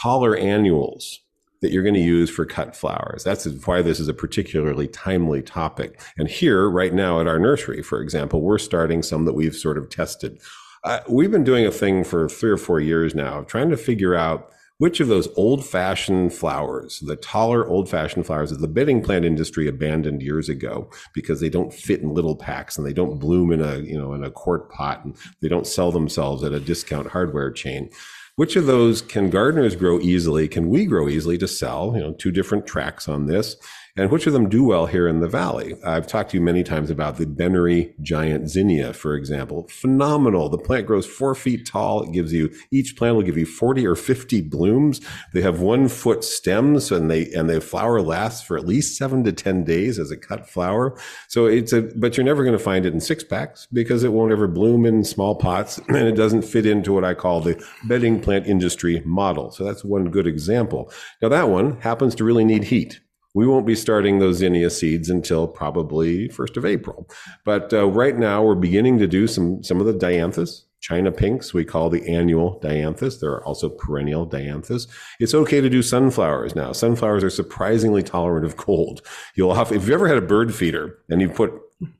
[0.01, 1.21] taller annuals
[1.61, 3.23] that you're going to use for cut flowers.
[3.23, 6.01] That's why this is a particularly timely topic.
[6.17, 9.77] And here, right now at our nursery, for example, we're starting some that we've sort
[9.77, 10.39] of tested.
[10.83, 14.15] Uh, we've been doing a thing for three or four years now, trying to figure
[14.15, 19.01] out which of those old fashioned flowers, the taller old fashioned flowers that the bedding
[19.01, 23.17] plant industry abandoned years ago because they don't fit in little packs and they don't
[23.17, 26.53] bloom in a, you know, in a quart pot and they don't sell themselves at
[26.53, 27.89] a discount hardware chain.
[28.37, 30.47] Which of those can gardeners grow easily?
[30.47, 31.93] Can we grow easily to sell?
[31.95, 33.55] You know, two different tracks on this
[33.97, 35.75] and which of them do well here in the valley.
[35.83, 39.67] I've talked to you many times about the Benary giant zinnia, for example.
[39.69, 40.49] Phenomenal.
[40.49, 42.03] The plant grows four feet tall.
[42.03, 45.01] It gives you, each plant will give you 40 or 50 blooms.
[45.33, 49.23] They have one foot stems and they, and the flower lasts for at least seven
[49.23, 50.97] to 10 days as a cut flower.
[51.27, 54.13] So it's a, but you're never going to find it in six packs because it
[54.13, 57.61] won't ever bloom in small pots and it doesn't fit into what I call the
[57.87, 59.49] bedding plant industry model.
[59.49, 60.91] So that's one good example.
[61.19, 62.99] Now that one happens to really need heat
[63.37, 67.07] we won't be starting those zinnia seeds until probably 1st of April.
[67.45, 70.63] But uh, right now, we're beginning to do some, some of the dianthus.
[70.81, 73.19] China pinks, we call the annual dianthus.
[73.19, 74.87] There are also perennial dianthus.
[75.19, 76.71] It's okay to do sunflowers now.
[76.71, 79.03] Sunflowers are surprisingly tolerant of cold.
[79.35, 81.53] You'll have, if you've ever had a bird feeder and you put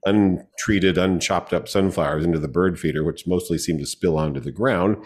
[0.08, 4.52] untreated, unchopped up sunflowers into the bird feeder, which mostly seem to spill onto the
[4.52, 5.06] ground,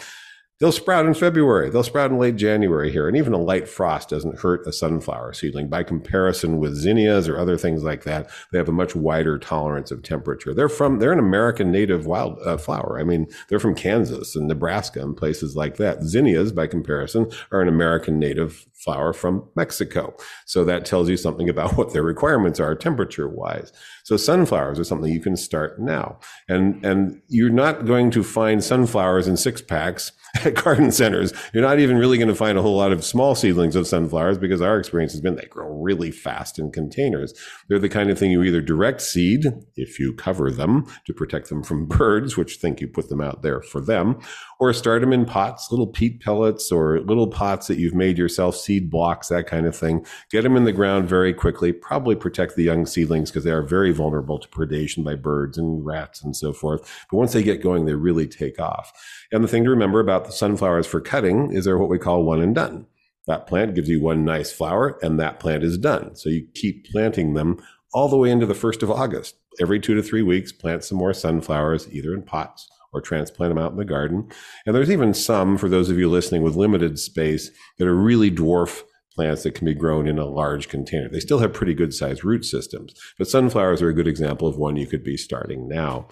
[0.62, 1.72] They'll sprout in February.
[1.72, 3.08] They'll sprout in late January here.
[3.08, 5.70] And even a light frost doesn't hurt a sunflower seedling.
[5.70, 9.90] By comparison with zinnias or other things like that, they have a much wider tolerance
[9.90, 10.54] of temperature.
[10.54, 13.00] They're from, they're an American native wild uh, flower.
[13.00, 16.04] I mean, they're from Kansas and Nebraska and places like that.
[16.04, 20.16] Zinnias, by comparison, are an American native flower from Mexico.
[20.46, 23.74] So that tells you something about what their requirements are temperature wise.
[24.04, 26.20] So sunflowers are something you can start now.
[26.48, 30.12] And, and you're not going to find sunflowers in six packs
[30.46, 31.34] at garden centers.
[31.54, 34.38] You're not even really going to find a whole lot of small seedlings of sunflowers
[34.38, 37.34] because our experience has been they grow really fast in containers.
[37.68, 41.50] They're the kind of thing you either direct seed if you cover them to protect
[41.50, 44.20] them from birds, which think you put them out there for them,
[44.62, 48.56] or start them in pots, little peat pellets or little pots that you've made yourself,
[48.56, 50.06] seed blocks, that kind of thing.
[50.30, 51.74] Get them in the ground very quickly.
[51.74, 55.84] Probably protect the young seedlings because they are very vulnerable to predation by birds and
[55.84, 56.82] rats and so forth.
[57.10, 58.94] But once they get going, they really take off.
[59.32, 62.24] And the thing to remember about the sunflowers for cutting is they're what we call
[62.24, 62.86] one and done.
[63.26, 66.16] That plant gives you one nice flower and that plant is done.
[66.16, 67.58] So you keep planting them
[67.94, 69.38] all the way into the 1st of August.
[69.60, 73.64] Every two to three weeks, plant some more sunflowers, either in pots or transplant them
[73.64, 74.30] out in the garden.
[74.66, 78.32] And there's even some, for those of you listening with limited space, that are really
[78.32, 81.10] dwarf plants that can be grown in a large container.
[81.10, 84.58] They still have pretty good sized root systems, but sunflowers are a good example of
[84.58, 86.08] one you could be starting now.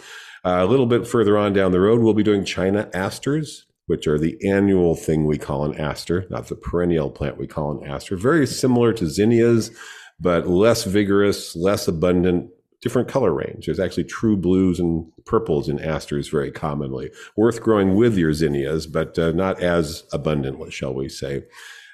[0.45, 4.07] Uh, a little bit further on down the road, we'll be doing China asters, which
[4.07, 7.89] are the annual thing we call an aster, not the perennial plant we call an
[7.89, 8.15] aster.
[8.15, 9.71] Very similar to zinnias,
[10.19, 13.65] but less vigorous, less abundant, different color range.
[13.65, 17.11] There's actually true blues and purples in asters very commonly.
[17.35, 21.43] Worth growing with your zinnias, but uh, not as abundantly, shall we say.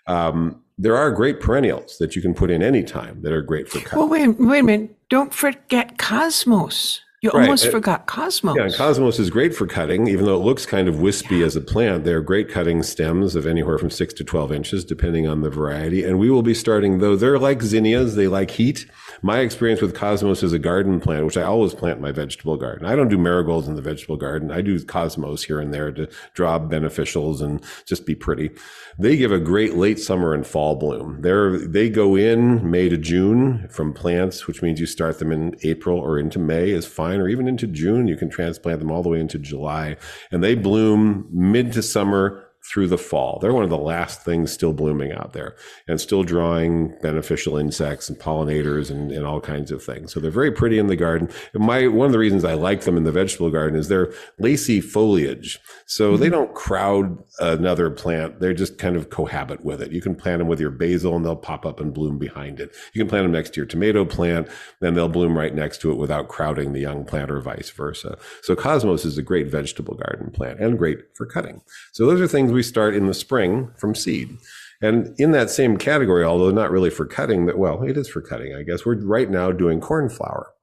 [0.07, 3.69] Um, there are great perennials that you can put in any time that are great
[3.69, 3.97] for cutting.
[3.97, 4.97] Well, wait, wait a minute.
[5.09, 7.01] Don't forget cosmos.
[7.21, 7.43] You right.
[7.43, 8.55] almost it, forgot cosmos.
[8.55, 11.45] Yeah, cosmos is great for cutting, even though it looks kind of wispy yeah.
[11.45, 12.03] as a plant.
[12.03, 16.03] They're great cutting stems of anywhere from six to 12 inches, depending on the variety.
[16.03, 18.85] And we will be starting, though they're like zinnias, they like heat.
[19.21, 22.57] My experience with cosmos as a garden plant, which I always plant in my vegetable
[22.57, 22.85] garden.
[22.85, 24.51] I don't do marigolds in the vegetable garden.
[24.51, 28.51] I do cosmos here and there to draw beneficials and just be pretty.
[28.97, 31.21] They give a great late summer and fall bloom.
[31.21, 35.55] They're, they go in May to June from plants, which means you start them in
[35.63, 38.07] April or into May is fine, or even into June.
[38.07, 39.97] You can transplant them all the way into July
[40.31, 43.37] and they bloom mid to summer through the fall.
[43.41, 45.55] They're one of the last things still blooming out there
[45.87, 50.11] and still drawing beneficial insects and pollinators and, and all kinds of things.
[50.11, 51.29] So they're very pretty in the garden.
[51.53, 54.13] And my one of the reasons I like them in the vegetable garden is they're
[54.39, 55.59] lacy foliage.
[55.85, 56.21] So mm-hmm.
[56.23, 58.39] they don't crowd another plant.
[58.39, 59.91] They're just kind of cohabit with it.
[59.91, 62.73] You can plant them with your basil and they'll pop up and bloom behind it.
[62.93, 64.47] You can plant them next to your tomato plant,
[64.79, 68.17] then they'll bloom right next to it without crowding the young plant or vice versa.
[68.41, 71.61] So cosmos is a great vegetable garden plant and great for cutting.
[71.91, 74.37] So those are things we start in the spring from seed.
[74.81, 78.21] And in that same category, although not really for cutting, that well, it is for
[78.21, 78.85] cutting, I guess.
[78.85, 80.53] We're right now doing cornflower.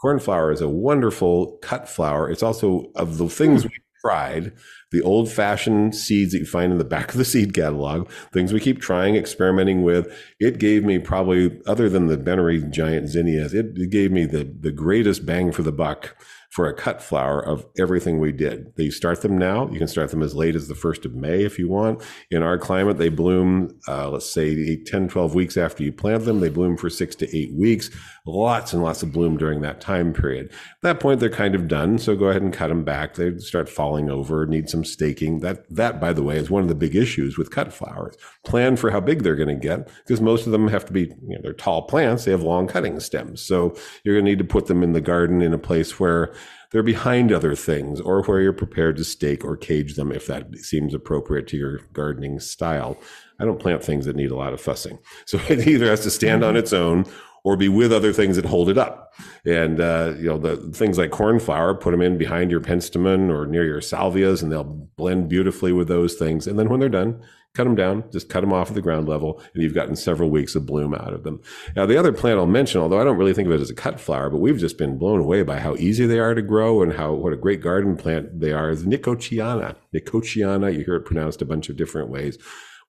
[0.00, 2.30] Cornflower is a wonderful cut flower.
[2.30, 4.52] It's also of the things we tried,
[4.92, 8.52] the old fashioned seeds that you find in the back of the seed catalog, things
[8.52, 10.10] we keep trying, experimenting with.
[10.38, 14.44] It gave me probably, other than the Benary giant zinnias, it, it gave me the,
[14.44, 16.16] the greatest bang for the buck
[16.50, 18.74] for a cut flower of everything we did.
[18.76, 19.68] They start them now.
[19.70, 22.02] You can start them as late as the 1st of May if you want.
[22.30, 26.24] In our climate, they bloom, uh, let's say, eight, 10, 12 weeks after you plant
[26.24, 26.40] them.
[26.40, 27.90] They bloom for six to eight weeks.
[28.26, 30.50] Lots and lots of bloom during that time period.
[30.50, 31.98] At that point, they're kind of done.
[31.98, 33.14] So go ahead and cut them back.
[33.14, 35.40] They start falling over, need some staking.
[35.40, 38.16] That, that, by the way, is one of the big issues with cut flowers.
[38.44, 41.02] Plan for how big they're going to get because most of them have to be,
[41.26, 42.24] you know, they're tall plants.
[42.24, 43.42] They have long cutting stems.
[43.42, 46.34] So you're going to need to put them in the garden in a place where
[46.70, 50.56] they're behind other things or where you're prepared to stake or cage them if that
[50.58, 52.96] seems appropriate to your gardening style.
[53.40, 54.98] I don't plant things that need a lot of fussing.
[55.26, 56.58] So it either has to stand on mm-hmm.
[56.58, 57.06] its own
[57.44, 59.12] or be with other things that hold it up.
[59.44, 63.46] And, uh, you know, the things like cornflower, put them in behind your penstemon or
[63.46, 66.46] near your salvias and they'll blend beautifully with those things.
[66.46, 67.22] And then when they're done,
[67.54, 70.30] cut them down, just cut them off at the ground level, and you've gotten several
[70.30, 71.40] weeks of bloom out of them.
[71.74, 73.74] Now, the other plant I'll mention, although I don't really think of it as a
[73.74, 76.82] cut flower, but we've just been blown away by how easy they are to grow
[76.82, 79.74] and how what a great garden plant they are is Nicotiana.
[79.92, 82.38] Nicotiana, you hear it pronounced a bunch of different ways.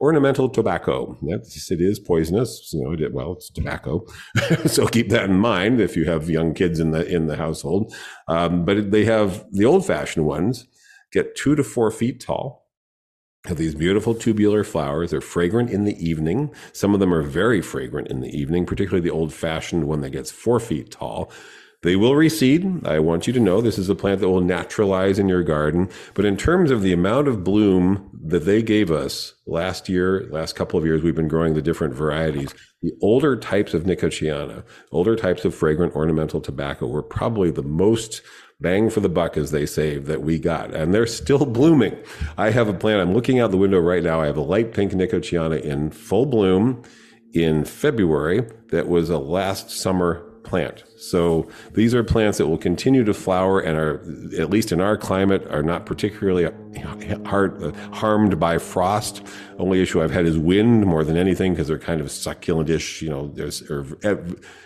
[0.02, 1.18] Ornamental tobacco.
[1.22, 2.74] It is poisonous.
[2.74, 4.06] You know, it, well, it's tobacco,
[4.66, 7.94] so keep that in mind if you have young kids in the in the household.
[8.28, 10.68] Um, but they have the old-fashioned ones
[11.12, 12.62] get two to four feet tall
[13.46, 15.12] have these beautiful tubular flowers.
[15.12, 16.54] They're fragrant in the evening.
[16.74, 20.12] Some of them are very fragrant in the evening, particularly the old fashioned one that
[20.12, 21.32] gets four feet tall.
[21.84, 22.86] They will reseed.
[22.86, 25.90] I want you to know this is a plant that will naturalize in your garden.
[26.14, 30.56] But in terms of the amount of bloom that they gave us last year, last
[30.56, 32.54] couple of years, we've been growing the different varieties.
[32.84, 38.22] The older types of Nicotiana, older types of fragrant ornamental tobacco were probably the most
[38.60, 40.76] bang for the buck, as they say, that we got.
[40.76, 41.98] And they're still blooming.
[42.38, 43.02] I have a plant.
[43.02, 44.22] I'm looking out the window right now.
[44.22, 46.84] I have a light pink Nicotiana in full bloom
[47.34, 50.84] in February that was a last summer plant.
[50.98, 54.02] So these are plants that will continue to flower and are,
[54.38, 56.44] at least in our climate, are not particularly
[57.26, 59.26] hard, uh, harmed by frost.
[59.58, 63.10] Only issue I've had is wind more than anything because they're kind of succulentish, you
[63.10, 63.64] know, there's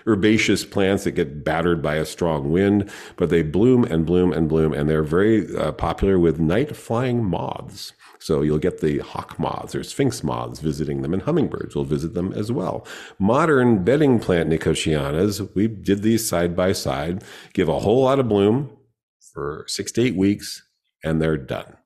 [0.07, 4.49] herbaceous plants that get battered by a strong wind, but they bloom and bloom and
[4.49, 7.93] bloom, and they're very uh, popular with night flying moths.
[8.25, 12.15] So you'll get the hawk moths or sphinx moths visiting them, and hummingbirds will visit
[12.15, 12.87] them as well.
[13.19, 18.27] Modern bedding plant nicotianas, we did these side by side, give a whole lot of
[18.27, 18.75] bloom
[19.31, 20.63] for six to eight weeks,
[21.03, 21.77] and they're done.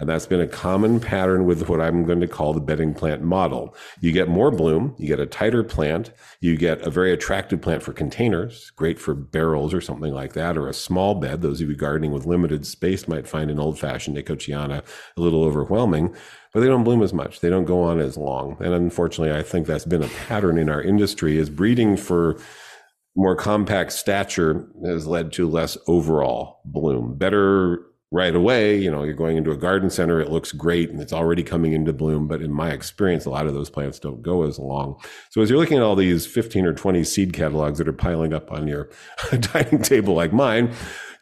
[0.00, 3.22] And that's been a common pattern with what I'm going to call the bedding plant
[3.22, 3.76] model.
[4.00, 7.82] You get more bloom, you get a tighter plant, you get a very attractive plant
[7.82, 11.42] for containers, great for barrels or something like that, or a small bed.
[11.42, 14.82] Those of you gardening with limited space might find an old fashioned Nicotiana
[15.16, 16.14] a little overwhelming,
[16.52, 17.40] but they don't bloom as much.
[17.40, 18.56] They don't go on as long.
[18.60, 22.38] And unfortunately, I think that's been a pattern in our industry is breeding for
[23.16, 27.16] more compact stature has led to less overall bloom.
[27.16, 28.78] Better right away.
[28.78, 31.72] You know, you're going into a garden center, it looks great and it's already coming
[31.72, 32.28] into bloom.
[32.28, 35.00] But in my experience, a lot of those plants don't go as long.
[35.30, 38.32] So as you're looking at all these 15 or 20 seed catalogs that are piling
[38.32, 38.88] up on your
[39.52, 40.72] dining table like mine,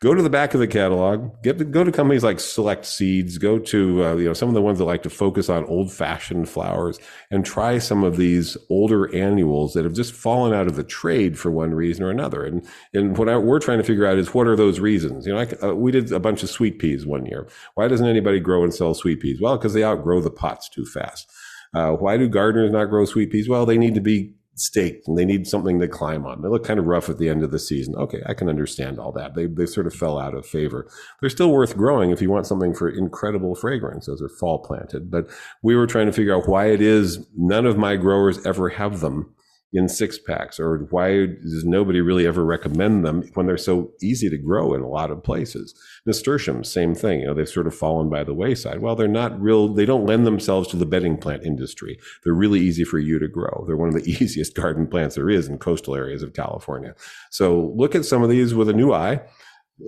[0.02, 3.58] go to the back of the catalog, get go to companies like Select Seeds, go
[3.60, 6.48] to uh, you know some of the ones that like to focus on old fashioned
[6.48, 6.98] flowers,
[7.30, 11.38] and try some of these older annuals that have just fallen out of the trade
[11.38, 12.44] for one reason or another.
[12.44, 15.26] And and what I, we're trying to figure out is what are those reasons?
[15.26, 17.48] You know, I, uh, we did a bunch of sweet peas one year.
[17.74, 19.40] Why doesn't anybody grow and sell sweet peas?
[19.40, 21.30] Well, because they outgrow the pots too fast.
[21.74, 23.48] Uh, why do gardeners not grow sweet peas?
[23.48, 26.42] Well, they need to be staked and they need something to climb on.
[26.42, 27.94] They look kind of rough at the end of the season.
[27.96, 29.34] Okay, I can understand all that.
[29.34, 30.88] They, they sort of fell out of favor.
[31.20, 34.06] They're still worth growing if you want something for incredible fragrance.
[34.06, 35.10] Those are fall planted.
[35.10, 35.30] But
[35.62, 39.00] we were trying to figure out why it is none of my growers ever have
[39.00, 39.34] them
[39.72, 44.28] in six packs or why does nobody really ever recommend them when they're so easy
[44.28, 45.74] to grow in a lot of places?
[46.06, 48.80] Nasturtiums same thing you know they've sort of fallen by the wayside.
[48.80, 51.98] Well they're not real they don't lend themselves to the bedding plant industry.
[52.22, 53.64] They're really easy for you to grow.
[53.66, 56.94] They're one of the easiest garden plants there is in coastal areas of california.
[57.30, 59.22] So look at some of these with a new eye.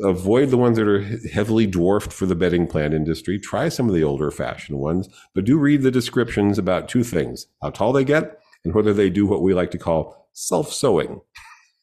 [0.02, 3.38] Avoid the ones that are heavily dwarfed for the bedding plant industry.
[3.38, 7.46] Try some of the older fashioned ones but do read the descriptions about two things
[7.60, 11.20] how tall they get and whether they do what we like to call self sowing.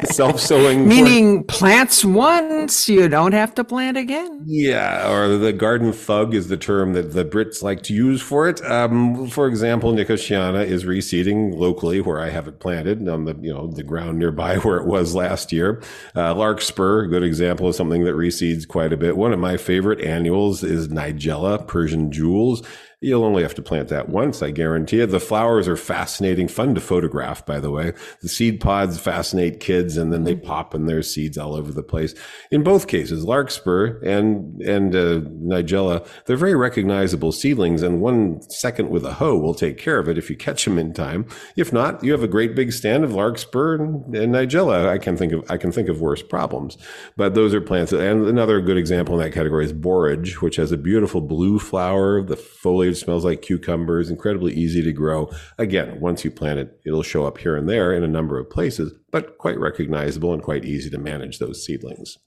[0.04, 0.88] self sowing.
[0.88, 4.44] Meaning for, plants once, you don't have to plant again.
[4.48, 8.50] Yeah, or the garden thug is the term that the Brits like to use for
[8.50, 8.66] it.
[8.66, 13.54] Um, for example, Nicotiana is reseeding locally where I have it planted on the you
[13.54, 15.84] know the ground nearby where it was last year.
[16.16, 19.18] Uh, Larkspur, a good example of something that reseeds quite a bit.
[19.18, 22.64] One of my favorite annuals is Nigella Persian Jewels
[23.02, 25.06] You'll only have to plant that once, I guarantee it.
[25.06, 27.94] The flowers are fascinating, fun to photograph, by the way.
[28.22, 31.82] The seed pods fascinate kids and then they pop and there's seeds all over the
[31.82, 32.14] place.
[32.52, 38.90] In both cases, larkspur and, and uh, nigella, they're very recognizable seedlings and one second
[38.90, 41.26] with a hoe will take care of it if you catch them in time.
[41.56, 44.90] If not, you have a great big stand of larkspur and, and nigella.
[44.90, 46.78] I can think of, I can think of worse problems,
[47.16, 47.94] but those are plants.
[47.94, 52.22] And another good example in that category is borage, which has a beautiful blue flower.
[52.22, 55.32] The foliage smells like cucumbers, incredibly easy to grow.
[55.58, 58.50] Again, once you plant it, it'll show up here and there in a number of
[58.50, 62.18] places, but quite recognizable and quite easy to manage those seedlings.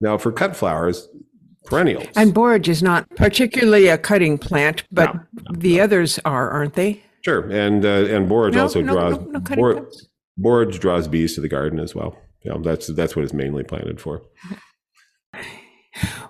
[0.00, 1.08] Now, for cut flowers,
[1.64, 2.08] perennials.
[2.16, 6.74] And borage is not particularly a cutting plant, but No, no, the others are, aren't
[6.74, 7.02] they?
[7.24, 9.88] Sure, and uh, and borage No, also no, draws no, no bor-
[10.36, 12.18] borage draws bees to the garden as well.
[12.44, 14.22] Yeah, that's that's what it's mainly planted for.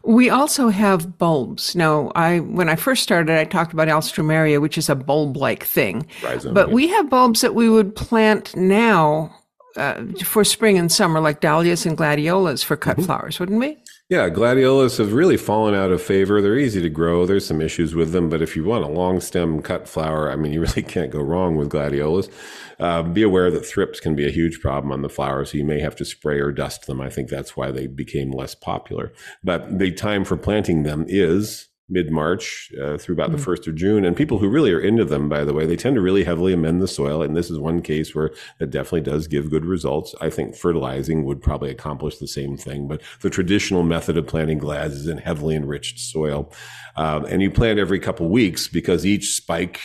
[0.02, 1.76] We also have bulbs.
[1.76, 6.06] Now, I when I first started, I talked about alstroemeria, which is a bulb-like thing.
[6.22, 6.74] Rhizome, But yeah.
[6.74, 9.34] we have bulbs that we would plant now
[9.76, 13.78] uh, for spring and summer, like dahlias and gladiolas for cut flowers, wouldn't we?
[14.12, 16.42] Yeah, gladiolas have really fallen out of favor.
[16.42, 17.24] They're easy to grow.
[17.24, 20.36] There's some issues with them, but if you want a long stem cut flower, I
[20.36, 22.28] mean, you really can't go wrong with gladiolas.
[22.78, 25.64] Uh, be aware that thrips can be a huge problem on the flowers, so you
[25.64, 27.00] may have to spray or dust them.
[27.00, 29.14] I think that's why they became less popular.
[29.42, 33.74] But the time for planting them is mid March uh, through about the 1st of
[33.74, 34.04] June.
[34.04, 36.52] And people who really are into them, by the way, they tend to really heavily
[36.52, 37.22] amend the soil.
[37.22, 38.30] And this is one case where
[38.60, 40.14] it definitely does give good results.
[40.20, 42.88] I think fertilizing would probably accomplish the same thing.
[42.88, 46.52] But the traditional method of planting glads is in heavily enriched soil.
[46.96, 49.80] Um, and you plant every couple weeks because each spike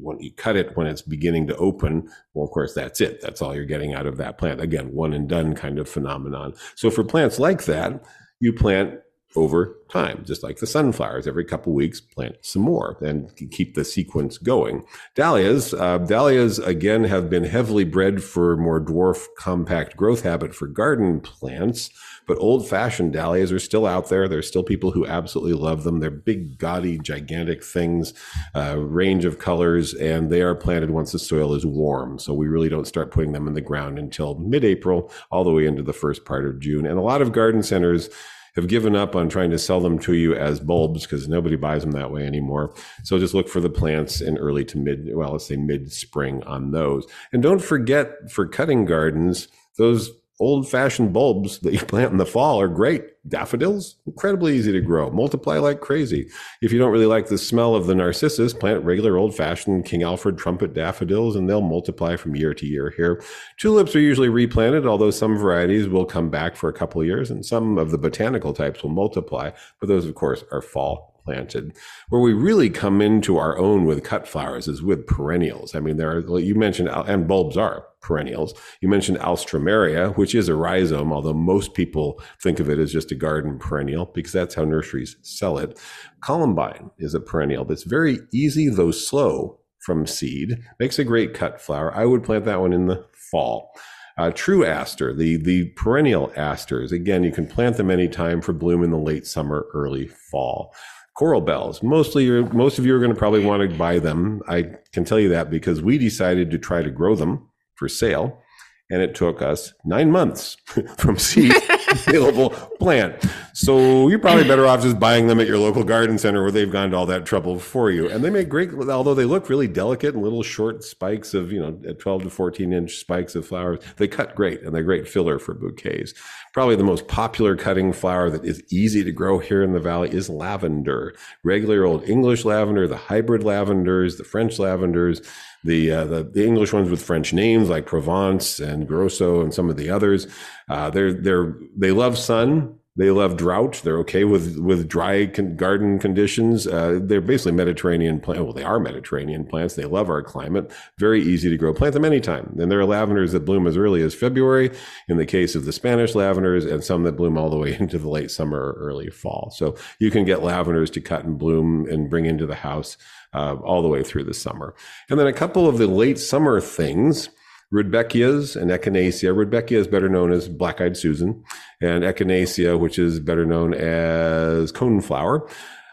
[0.00, 3.20] when you cut it when it's beginning to open, well, of course, that's it.
[3.20, 4.60] That's all you're getting out of that plant.
[4.60, 6.54] Again, one and done kind of phenomenon.
[6.76, 8.04] So for plants like that,
[8.40, 9.00] you plant
[9.38, 11.26] over time, just like the sunflowers.
[11.26, 14.84] Every couple weeks, plant some more and keep the sequence going.
[15.14, 20.66] Dahlias, uh, dahlias again have been heavily bred for more dwarf compact growth habit for
[20.66, 21.90] garden plants,
[22.26, 24.28] but old fashioned dahlias are still out there.
[24.28, 26.00] There's still people who absolutely love them.
[26.00, 28.12] They're big, gaudy, gigantic things,
[28.54, 32.18] uh, range of colors, and they are planted once the soil is warm.
[32.18, 35.52] So we really don't start putting them in the ground until mid April, all the
[35.52, 36.86] way into the first part of June.
[36.86, 38.10] And a lot of garden centers
[38.58, 41.82] have given up on trying to sell them to you as bulbs because nobody buys
[41.82, 42.74] them that way anymore.
[43.04, 46.42] So just look for the plants in early to mid, well, let's say mid spring
[46.42, 47.06] on those.
[47.32, 49.46] And don't forget for cutting gardens,
[49.76, 50.10] those
[50.40, 53.04] old fashioned bulbs that you plant in the fall are great.
[53.26, 56.30] Daffodils, incredibly easy to grow, multiply like crazy.
[56.62, 60.02] If you don't really like the smell of the narcissus, plant regular old fashioned King
[60.02, 63.22] Alfred trumpet daffodils and they'll multiply from year to year here.
[63.58, 67.30] Tulips are usually replanted, although some varieties will come back for a couple of years
[67.30, 71.76] and some of the botanical types will multiply, but those, of course, are fall planted.
[72.08, 75.74] Where we really come into our own with cut flowers is with perennials.
[75.74, 78.54] I mean, there are, you mentioned, and bulbs are perennials.
[78.80, 83.12] You mentioned alstroemeria, which is a rhizome, although most people think of it as just
[83.12, 85.78] a garden perennial because that's how nurseries sell it.
[86.22, 91.60] Columbine is a perennial that's very easy, though slow from seed, makes a great cut
[91.60, 91.94] flower.
[91.94, 93.70] I would plant that one in the fall.
[94.18, 96.90] Uh, true aster, the the perennial asters.
[96.90, 100.74] Again, you can plant them anytime for bloom in the late summer, early fall.
[101.18, 101.82] Coral bells.
[101.82, 104.40] Mostly, you're, most of you are going to probably want to buy them.
[104.46, 108.40] I can tell you that because we decided to try to grow them for sale,
[108.88, 110.56] and it took us nine months
[110.96, 111.52] from seed
[111.90, 113.20] available plant.
[113.60, 116.70] So you're probably better off just buying them at your local garden center where they've
[116.70, 118.08] gone to all that trouble for you.
[118.08, 121.58] And they make great, although they look really delicate and little short spikes of, you
[121.58, 123.80] know, 12 to 14 inch spikes of flowers.
[123.96, 126.14] They cut great and they're great filler for bouquets.
[126.52, 130.10] Probably the most popular cutting flower that is easy to grow here in the valley
[130.12, 131.16] is lavender.
[131.42, 135.20] Regular old English lavender, the hybrid lavenders, the French lavenders,
[135.64, 139.68] the, uh, the the English ones with French names like Provence and Grosso and some
[139.68, 140.28] of the others.
[140.68, 142.78] Uh, they're they're they love sun.
[142.98, 143.80] They love drought.
[143.84, 146.66] They're okay with with dry con- garden conditions.
[146.66, 148.42] Uh, they're basically Mediterranean plants.
[148.42, 149.76] Well, they are Mediterranean plants.
[149.76, 150.72] They love our climate.
[150.98, 151.72] Very easy to grow.
[151.72, 152.56] Plant them anytime.
[152.58, 154.72] And there are lavenders that bloom as early as February.
[155.08, 157.98] In the case of the Spanish lavenders, and some that bloom all the way into
[157.98, 159.52] the late summer or early fall.
[159.56, 162.96] So you can get lavenders to cut and bloom and bring into the house
[163.32, 164.74] uh, all the way through the summer.
[165.08, 167.30] And then a couple of the late summer things.
[167.72, 169.34] Rudbeckias and Echinacea.
[169.34, 171.44] Rudbeckia is better known as black-eyed Susan,
[171.82, 175.50] and Echinacea, which is better known as coneflower.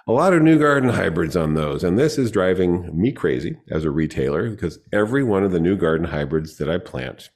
[0.07, 3.83] A lot of new garden hybrids on those, and this is driving me crazy as
[3.83, 7.29] a retailer because every one of the new garden hybrids that I plant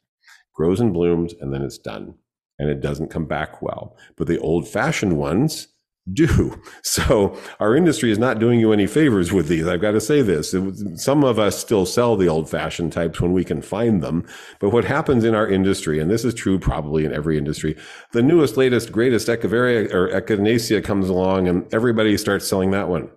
[0.54, 2.14] grows and blooms, and then it's done,
[2.60, 3.98] and it doesn't come back well.
[4.16, 5.68] But the old-fashioned ones
[6.14, 6.62] do.
[6.82, 9.68] So our industry is not doing you any favors with these.
[9.68, 10.56] I've got to say this.
[10.96, 14.26] Some of us still sell the old fashioned types when we can find them.
[14.60, 17.78] But what happens in our industry, and this is true probably in every industry,
[18.12, 23.10] the newest, latest, greatest Echeveria or Echinacea comes along and everybody starts selling that one.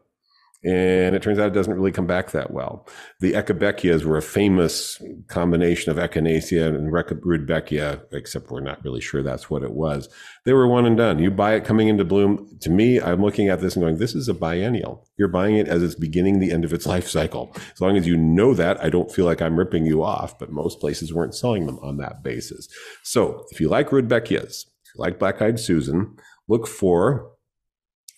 [0.64, 2.86] And it turns out it doesn't really come back that well.
[3.18, 9.24] The Echibeckias were a famous combination of Echinacea and Rudbeckia, except we're not really sure
[9.24, 10.08] that's what it was.
[10.44, 11.18] They were one and done.
[11.18, 12.48] You buy it coming into bloom.
[12.60, 15.04] To me, I'm looking at this and going, this is a biennial.
[15.16, 17.52] You're buying it as it's beginning the end of its life cycle.
[17.72, 20.52] As long as you know that, I don't feel like I'm ripping you off, but
[20.52, 22.68] most places weren't selling them on that basis.
[23.02, 27.32] So if you like Rudbeckias, if you like Black Eyed Susan, look for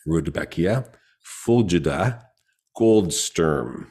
[0.07, 0.93] Rudbeckia
[1.47, 2.21] fulgida
[2.77, 3.89] Goldsturm.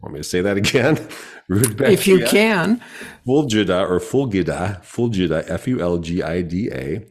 [0.00, 0.96] Want me to say that again?
[1.48, 2.80] if you can.
[3.26, 7.04] Fulgida or Fulgida, Fulgida, F U L G I D A,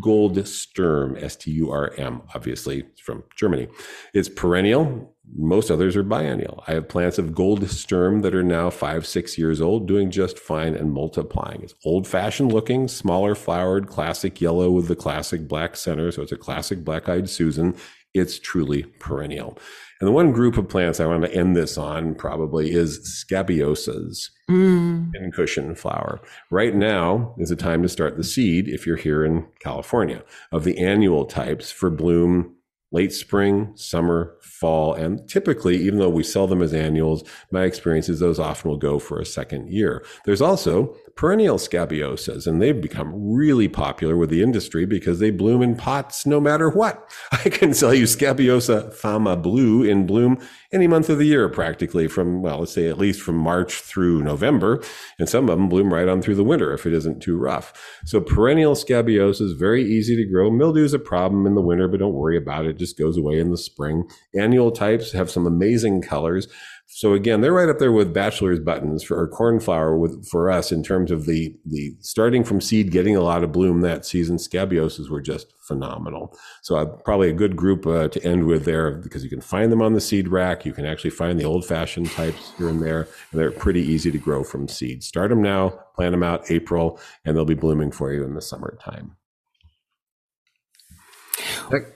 [0.00, 3.68] Goldsturm, S T U R M, obviously from Germany.
[4.14, 5.14] It's perennial.
[5.36, 6.64] Most others are biennial.
[6.66, 10.74] I have plants of Goldsturm that are now five, six years old, doing just fine
[10.74, 11.62] and multiplying.
[11.62, 16.10] It's old fashioned looking, smaller flowered, classic yellow with the classic black center.
[16.10, 17.76] So it's a classic black eyed Susan.
[18.12, 19.58] It's truly perennial.
[20.04, 24.28] And the one group of plants I want to end this on probably is scabiosas
[24.50, 25.10] mm.
[25.14, 26.20] pincushion flower.
[26.50, 30.64] Right now is a time to start the seed if you're here in California of
[30.64, 32.54] the annual types for bloom
[32.92, 38.10] late spring, summer, fall, and typically, even though we sell them as annuals, my experience
[38.10, 40.04] is those often will go for a second year.
[40.26, 45.62] There's also perennial scabiosas, and they've become really popular with the industry because they bloom
[45.62, 47.10] in pots no matter what.
[47.32, 50.38] I can sell you Scabiosa fama blue in bloom
[50.72, 54.22] any month of the year, practically from, well, let's say at least from March through
[54.22, 54.82] November.
[55.18, 57.72] And some of them bloom right on through the winter if it isn't too rough.
[58.04, 60.50] So perennial scabiosa is very easy to grow.
[60.50, 62.70] Mildew is a problem in the winter, but don't worry about it.
[62.70, 64.04] it just goes away in the spring.
[64.34, 66.48] Annual types have some amazing colors.
[66.86, 70.70] So again, they're right up there with bachelor's buttons for or cornflower with for us
[70.70, 74.36] in terms of the the starting from seed, getting a lot of bloom that season.
[74.36, 76.38] Scabiosas were just phenomenal.
[76.62, 79.72] So uh, probably a good group uh, to end with there because you can find
[79.72, 80.64] them on the seed rack.
[80.64, 84.12] You can actually find the old fashioned types here and there, and they're pretty easy
[84.12, 85.02] to grow from seed.
[85.02, 88.42] Start them now, plant them out April, and they'll be blooming for you in the
[88.42, 89.16] summertime.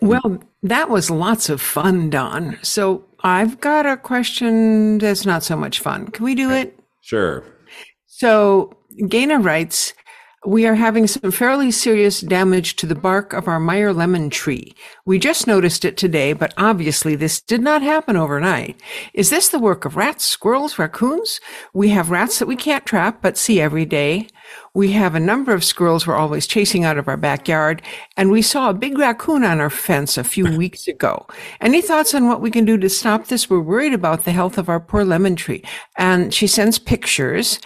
[0.01, 2.59] Well, that was lots of fun, Don.
[2.63, 6.09] So I've got a question that's not so much fun.
[6.09, 6.79] Can we do it?
[7.01, 7.45] Sure.
[8.07, 9.95] So Gaina writes,
[10.47, 14.73] we are having some fairly serious damage to the bark of our Meyer lemon tree.
[15.05, 18.81] We just noticed it today, but obviously this did not happen overnight.
[19.15, 21.41] Is this the work of rats, squirrels, raccoons?
[21.75, 24.29] We have rats that we can't trap, but see every day.
[24.75, 27.83] We have a number of squirrels we're always chasing out of our backyard,
[28.17, 31.27] and we saw a big raccoon on our fence a few weeks ago.
[31.61, 33.49] Any thoughts on what we can do to stop this?
[33.51, 35.65] We're worried about the health of our poor lemon tree.
[35.97, 37.59] And she sends pictures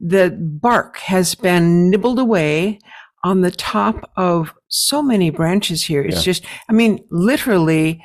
[0.00, 2.78] the bark has been nibbled away
[3.22, 6.02] on the top of so many branches here.
[6.02, 6.22] It's yeah.
[6.22, 8.02] just, I mean, literally,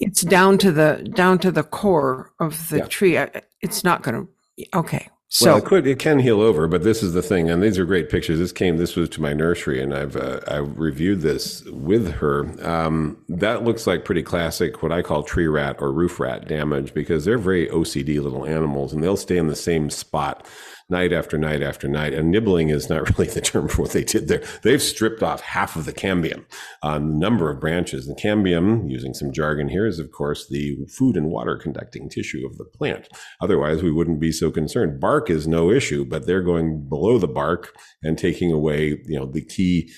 [0.00, 2.86] it's down to the down to the core of the yeah.
[2.86, 3.18] tree.
[3.60, 4.78] It's not going to.
[4.78, 5.08] Okay.
[5.34, 7.76] So well, it could it can heal over, but this is the thing, and these
[7.76, 8.38] are great pictures.
[8.38, 12.46] This came this was to my nursery, and I've uh, I reviewed this with her.
[12.64, 16.94] Um, that looks like pretty classic, what I call tree rat or roof rat damage,
[16.94, 20.46] because they're very OCD little animals, and they'll stay in the same spot
[20.88, 22.12] night after night after night.
[22.12, 24.42] And nibbling is not really the term for what they did there.
[24.62, 26.44] They've stripped off half of the cambium
[26.82, 28.06] uh, on a number of branches.
[28.06, 32.46] The cambium, using some jargon here, is of course the food and water conducting tissue
[32.46, 33.08] of the plant.
[33.40, 35.00] Otherwise, we wouldn't be so concerned.
[35.00, 39.26] Bark is no issue, but they're going below the bark and taking away, you know,
[39.26, 39.90] the key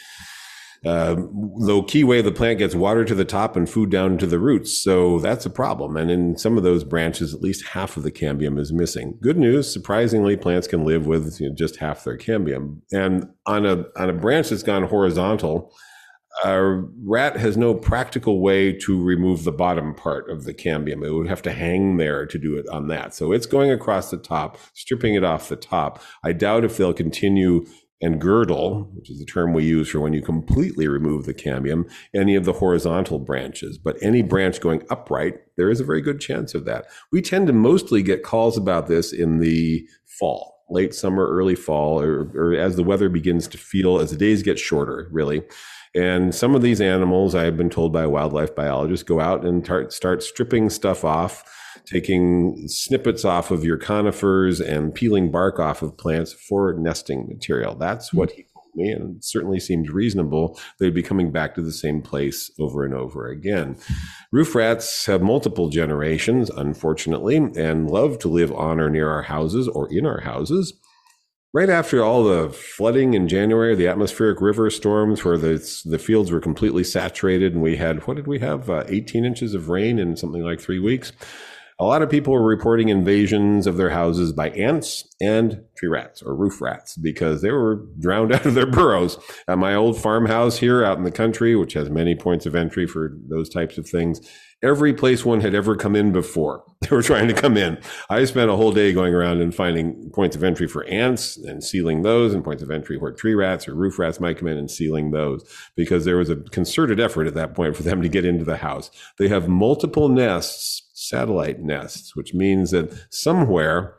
[0.82, 4.38] the key way the plant gets water to the top and food down to the
[4.38, 4.76] roots.
[4.76, 5.96] So that's a problem.
[5.96, 9.18] And in some of those branches, at least half of the cambium is missing.
[9.20, 12.80] Good news, surprisingly, plants can live with you know, just half their cambium.
[12.92, 15.72] And on a, on a branch that's gone horizontal,
[16.44, 21.04] a rat has no practical way to remove the bottom part of the cambium.
[21.04, 23.14] It would have to hang there to do it on that.
[23.14, 26.02] So it's going across the top, stripping it off the top.
[26.22, 27.64] I doubt if they'll continue
[28.02, 31.90] and girdle, which is the term we use for when you completely remove the cambium,
[32.14, 33.78] any of the horizontal branches.
[33.78, 36.86] But any branch going upright, there is a very good chance of that.
[37.10, 42.00] We tend to mostly get calls about this in the fall, late summer, early fall,
[42.00, 45.42] or, or as the weather begins to feel, as the days get shorter, really.
[45.94, 49.64] And some of these animals, I have been told by wildlife biologists, go out and
[49.64, 51.44] tar- start stripping stuff off
[51.86, 57.74] taking snippets off of your conifers and peeling bark off of plants for nesting material.
[57.74, 61.62] That's what he told me, and it certainly seemed reasonable they'd be coming back to
[61.62, 63.76] the same place over and over again.
[64.32, 69.68] Roof rats have multiple generations, unfortunately, and love to live on or near our houses
[69.68, 70.74] or in our houses.
[71.54, 76.30] Right after all the flooding in January, the atmospheric river storms where the, the fields
[76.30, 79.98] were completely saturated, and we had, what did we have, uh, 18 inches of rain
[79.98, 81.12] in something like three weeks?
[81.78, 86.22] A lot of people were reporting invasions of their houses by ants and tree rats
[86.22, 89.18] or roof rats because they were drowned out of their burrows.
[89.46, 92.86] At my old farmhouse here out in the country, which has many points of entry
[92.86, 94.22] for those types of things,
[94.62, 96.64] every place one had ever come in before.
[96.82, 97.78] They were trying to come in.
[98.10, 101.64] I spent a whole day going around and finding points of entry for ants and
[101.64, 104.58] sealing those, and points of entry where tree rats or roof rats might come in
[104.58, 105.42] and sealing those
[105.74, 108.58] because there was a concerted effort at that point for them to get into the
[108.58, 108.90] house.
[109.18, 113.96] They have multiple nests, satellite nests, which means that somewhere,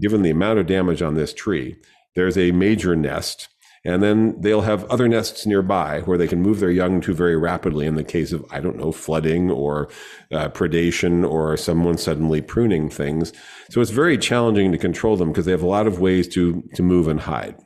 [0.00, 1.76] given the amount of damage on this tree,
[2.14, 3.48] there's a major nest
[3.84, 7.36] and then they'll have other nests nearby where they can move their young to very
[7.36, 9.88] rapidly in the case of, I don't know, flooding or
[10.32, 13.32] uh, predation or someone suddenly pruning things.
[13.70, 16.62] So it's very challenging to control them because they have a lot of ways to,
[16.74, 17.56] to move and hide.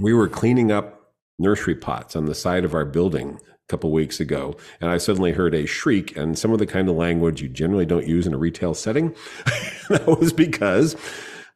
[0.00, 4.54] We were cleaning up nursery pots on the side of our building couple weeks ago,
[4.80, 7.86] and I suddenly heard a shriek and some of the kind of language you generally
[7.86, 9.14] don't use in a retail setting.
[9.88, 10.96] that was because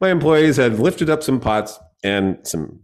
[0.01, 2.81] my employees had lifted up some pots and some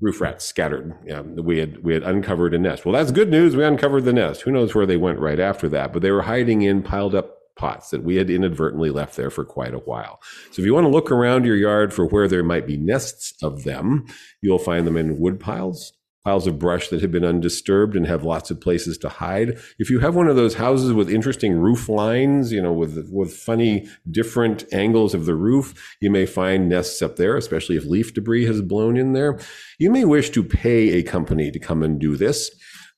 [0.00, 0.94] roof rats scattered.
[1.04, 2.84] Yeah, we had we had uncovered a nest.
[2.84, 3.56] Well, that's good news.
[3.56, 4.42] We uncovered the nest.
[4.42, 5.92] Who knows where they went right after that?
[5.92, 9.44] But they were hiding in piled up pots that we had inadvertently left there for
[9.44, 10.20] quite a while.
[10.50, 13.34] So if you want to look around your yard for where there might be nests
[13.42, 14.06] of them,
[14.40, 15.92] you'll find them in wood piles
[16.24, 19.58] piles of brush that have been undisturbed and have lots of places to hide.
[19.78, 23.34] If you have one of those houses with interesting roof lines, you know, with with
[23.34, 28.12] funny different angles of the roof, you may find nests up there, especially if leaf
[28.12, 29.38] debris has blown in there.
[29.78, 32.50] You may wish to pay a company to come and do this.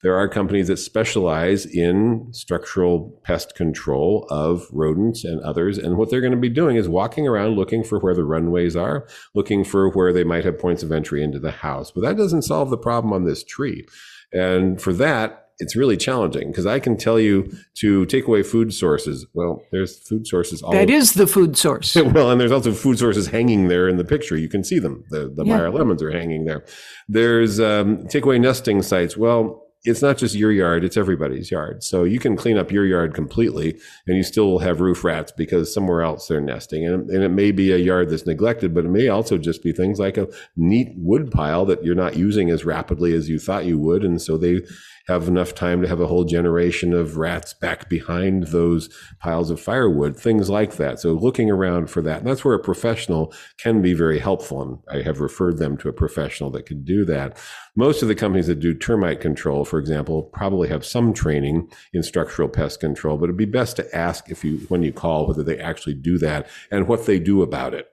[0.02, 5.78] There are companies that specialize in structural pest control of rodents and others.
[5.78, 8.74] And what they're going to be doing is walking around looking for where the runways
[8.74, 11.92] are, looking for where they might have points of entry into the house.
[11.92, 13.86] But that doesn't solve the problem on this tree.
[14.32, 18.74] And for that, it's really challenging because I can tell you to take away food
[18.74, 19.26] sources.
[19.34, 20.62] Well, there's food sources.
[20.62, 21.94] All that is the food source.
[21.96, 24.36] well, and there's also food sources hanging there in the picture.
[24.36, 25.04] You can see them.
[25.10, 25.56] The, the yeah.
[25.56, 26.64] Meyer lemons are hanging there.
[27.08, 29.16] There's um, take away nesting sites.
[29.16, 31.82] Well, it's not just your yard, it's everybody's yard.
[31.82, 35.74] So you can clean up your yard completely and you still have roof rats because
[35.74, 36.86] somewhere else they're nesting.
[36.86, 39.72] And, and it may be a yard that's neglected, but it may also just be
[39.72, 43.64] things like a neat wood pile that you're not using as rapidly as you thought
[43.64, 44.04] you would.
[44.04, 44.60] And so they
[45.08, 48.88] have enough time to have a whole generation of rats back behind those
[49.18, 51.00] piles of firewood, things like that.
[51.00, 52.18] So looking around for that.
[52.18, 54.62] And that's where a professional can be very helpful.
[54.62, 57.38] And I have referred them to a professional that can do that.
[57.76, 62.02] Most of the companies that do termite control, for example, probably have some training in
[62.02, 65.42] structural pest control, but it'd be best to ask if you, when you call, whether
[65.42, 67.88] they actually do that and what they do about it.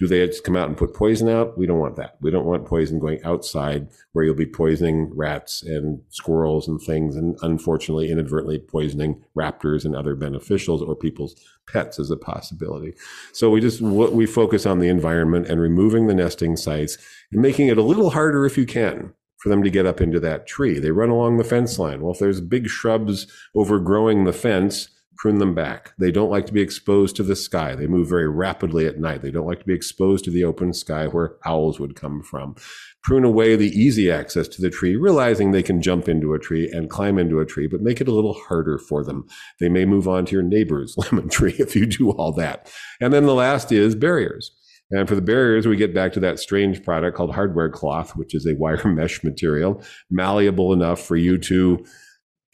[0.00, 1.58] Do they just come out and put poison out?
[1.58, 2.16] We don't want that.
[2.22, 7.16] We don't want poison going outside where you'll be poisoning rats and squirrels and things,
[7.16, 11.34] and unfortunately, inadvertently poisoning raptors and other beneficials or people's
[11.70, 12.94] pets as a possibility.
[13.34, 16.96] So we just we focus on the environment and removing the nesting sites
[17.30, 20.18] and making it a little harder if you can for them to get up into
[20.20, 20.78] that tree.
[20.78, 22.00] They run along the fence line.
[22.00, 24.88] Well, if there's big shrubs overgrowing the fence,
[25.20, 25.92] prune them back.
[25.98, 27.74] They don't like to be exposed to the sky.
[27.74, 29.20] They move very rapidly at night.
[29.20, 32.56] They don't like to be exposed to the open sky where owls would come from.
[33.02, 36.70] Prune away the easy access to the tree, realizing they can jump into a tree
[36.72, 39.26] and climb into a tree, but make it a little harder for them.
[39.58, 42.72] They may move on to your neighbor's lemon tree if you do all that.
[42.98, 44.50] And then the last is barriers.
[44.90, 48.34] And for the barriers, we get back to that strange product called hardware cloth, which
[48.34, 51.84] is a wire mesh material, malleable enough for you to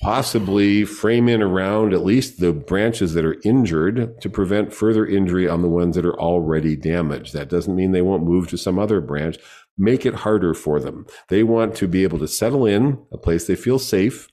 [0.01, 5.49] possibly frame in around at least the branches that are injured to prevent further injury
[5.49, 7.33] on the ones that are already damaged.
[7.33, 9.39] That doesn't mean they won't move to some other branch.
[9.79, 11.07] Make it harder for them.
[11.29, 14.29] They want to be able to settle in a place they feel safe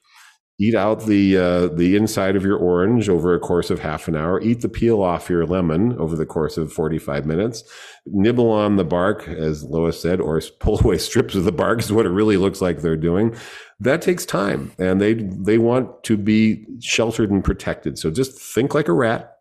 [0.60, 4.16] eat out the uh, the inside of your orange over a course of half an
[4.16, 7.64] hour eat the peel off your lemon over the course of 45 minutes
[8.06, 11.92] nibble on the bark as lois said or pull away strips of the bark is
[11.92, 13.36] what it really looks like they're doing
[13.84, 18.74] that takes time and they they want to be sheltered and protected so just think
[18.74, 19.38] like a rat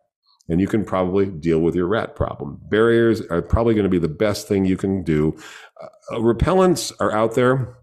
[0.48, 3.98] and you can probably deal with your rat problem barriers are probably going to be
[3.98, 5.36] the best thing you can do
[5.82, 7.76] uh, repellents are out there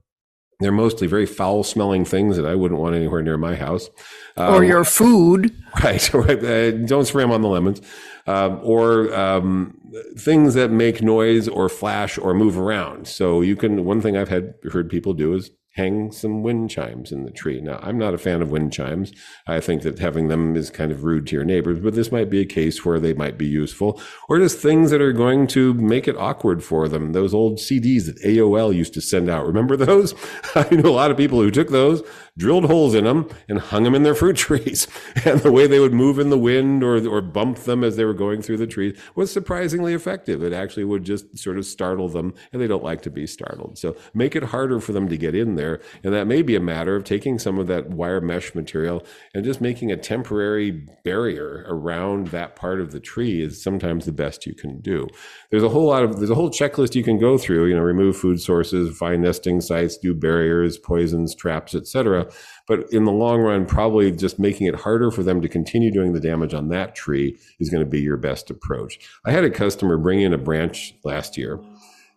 [0.60, 3.90] They're mostly very foul smelling things that I wouldn't want anywhere near my house.
[4.38, 5.56] Um, or your food.
[5.84, 6.14] Right.
[6.16, 6.44] right.
[6.44, 7.82] Uh, don't spray them on the lemons.
[8.28, 9.78] Um, or um,
[10.18, 13.08] things that make noise or flash or move around.
[13.08, 17.12] So you can, one thing I've had heard people do is hang some wind chimes
[17.12, 17.62] in the tree.
[17.62, 19.12] Now, I'm not a fan of wind chimes.
[19.48, 22.30] I think that having them is kind of rude to your neighbors, but this might
[22.30, 25.74] be a case where they might be useful or just things that are going to
[25.76, 27.14] make it awkward for them.
[27.14, 29.46] Those old CDs that AOL used to send out.
[29.46, 30.14] Remember those?
[30.56, 32.02] I know a lot of people who took those,
[32.38, 34.88] drilled holes in them and hung them in their fruit trees.
[35.26, 38.06] And the way they would move in the wind or, or bump them as they
[38.06, 40.44] were going through the trees was surprisingly effective.
[40.44, 43.78] It actually would just sort of startle them and they don't like to be startled.
[43.78, 45.82] So make it harder for them to get in there.
[46.04, 49.44] And that may be a matter of taking some of that wire mesh material and
[49.44, 50.72] just making a temporary
[51.04, 55.08] barrier around that part of the tree is sometimes the best you can do.
[55.52, 57.82] There's a whole lot of, there's a whole checklist you can go through, you know,
[57.82, 62.32] remove food sources, find nesting sites, do barriers, poisons, traps, etc.
[62.68, 66.14] But in the long run, probably just making it harder for them to continue doing
[66.14, 69.00] the damage on that tree is going to be your best approach.
[69.26, 71.60] I had a customer bring in a branch last year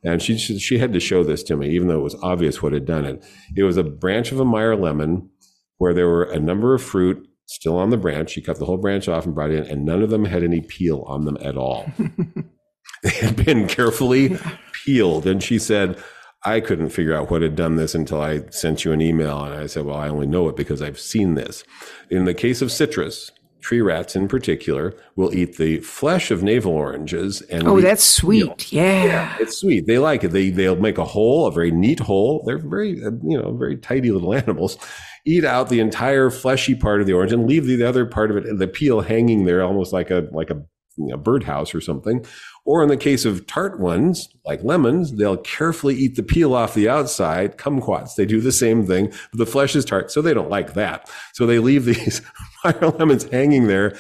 [0.05, 2.73] and she she had to show this to me, even though it was obvious what
[2.73, 3.25] had done it.
[3.57, 5.31] It was a branch of a Meyer lemon
[5.79, 8.31] where there were a number of fruit still on the branch.
[8.31, 10.43] She cut the whole branch off and brought it in, and none of them had
[10.43, 11.87] any peel on them at all.
[13.03, 14.39] they had been carefully
[14.73, 16.03] peeled, and she said.
[16.45, 19.45] I couldn't figure out what had done this until I sent you an email.
[19.45, 21.63] And I said, Well, I only know it because I've seen this.
[22.11, 23.31] In the case of citrus,
[23.63, 28.73] tree rats in particular will eat the flesh of navel oranges and oh that's sweet.
[28.73, 29.05] yeah.
[29.05, 29.37] yeah.
[29.41, 29.87] it's sweet.
[29.87, 30.29] They like it.
[30.29, 32.43] They they'll make a hole a very neat hole.
[32.45, 34.77] They're very uh, you know very tidy little animals.
[35.25, 38.31] Eat out the entire fleshy part of the orange and leave the, the other part
[38.31, 40.61] of it the peel hanging there almost like a like a
[40.97, 42.25] you know, birdhouse or something
[42.65, 46.75] or in the case of tart ones, like lemons, they'll carefully eat the peel off
[46.75, 47.59] the outside.
[47.59, 50.75] Kumquats, they do the same thing, but the flesh is tart, so they don't like
[50.75, 51.11] that.
[51.33, 52.23] So they leave these
[52.65, 53.97] Meyer lemons hanging there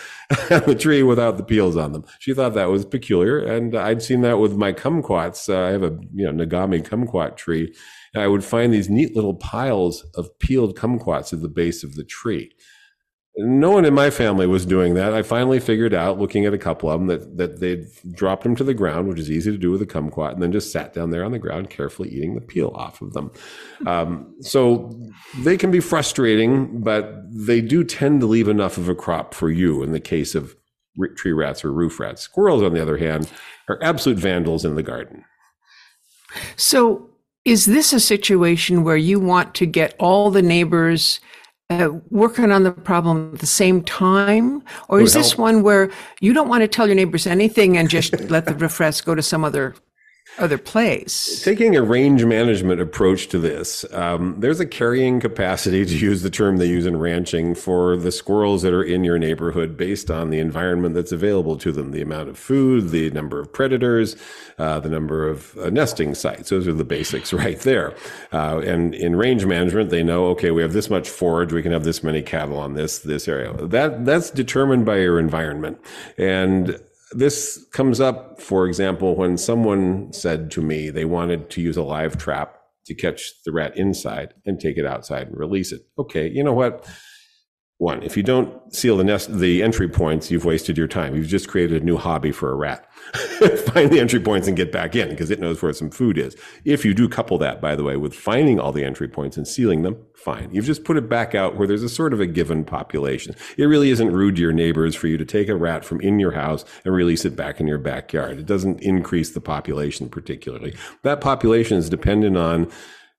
[0.50, 2.04] on the tree without the peels on them.
[2.20, 5.48] She thought that was peculiar, and I'd seen that with my kumquats.
[5.48, 7.74] Uh, I have a you know Nagami kumquat tree.
[8.14, 12.04] I would find these neat little piles of peeled kumquats at the base of the
[12.04, 12.52] tree.
[13.36, 15.14] No one in my family was doing that.
[15.14, 18.54] I finally figured out, looking at a couple of them, that, that they'd dropped them
[18.56, 20.92] to the ground, which is easy to do with a kumquat, and then just sat
[20.92, 23.30] down there on the ground, carefully eating the peel off of them.
[23.86, 24.94] Um, so
[25.38, 29.50] they can be frustrating, but they do tend to leave enough of a crop for
[29.50, 30.54] you in the case of
[31.16, 32.20] tree rats or roof rats.
[32.20, 33.32] Squirrels, on the other hand,
[33.66, 35.24] are absolute vandals in the garden.
[36.56, 37.08] So
[37.46, 41.18] is this a situation where you want to get all the neighbors–
[41.80, 44.62] uh, working on the problem at the same time?
[44.88, 48.12] Or is this one where you don't want to tell your neighbors anything and just
[48.30, 49.74] let the refresh go to some other
[50.38, 51.42] other place.
[51.42, 56.30] Taking a range management approach to this, um, there's a carrying capacity, to use the
[56.30, 60.30] term they use in ranching, for the squirrels that are in your neighborhood based on
[60.30, 64.16] the environment that's available to them, the amount of food, the number of predators,
[64.58, 66.50] uh, the number of uh, nesting sites.
[66.50, 67.94] Those are the basics right there.
[68.32, 71.72] Uh, and in range management, they know, okay, we have this much forage, we can
[71.72, 73.52] have this many cattle on this this area.
[73.66, 75.78] That that's determined by your environment,
[76.16, 76.80] and
[77.12, 81.82] this comes up, for example, when someone said to me they wanted to use a
[81.82, 85.82] live trap to catch the rat inside and take it outside and release it.
[85.98, 86.86] Okay, you know what?
[87.82, 91.16] One, if you don't seal the nest, the entry points, you've wasted your time.
[91.16, 92.86] You've just created a new hobby for a rat.
[93.72, 96.36] find the entry points and get back in because it knows where some food is.
[96.64, 99.48] If you do couple that, by the way, with finding all the entry points and
[99.48, 100.48] sealing them, fine.
[100.52, 103.34] You've just put it back out where there's a sort of a given population.
[103.58, 106.20] It really isn't rude to your neighbors for you to take a rat from in
[106.20, 108.38] your house and release it back in your backyard.
[108.38, 110.76] It doesn't increase the population particularly.
[111.02, 112.70] That population is dependent on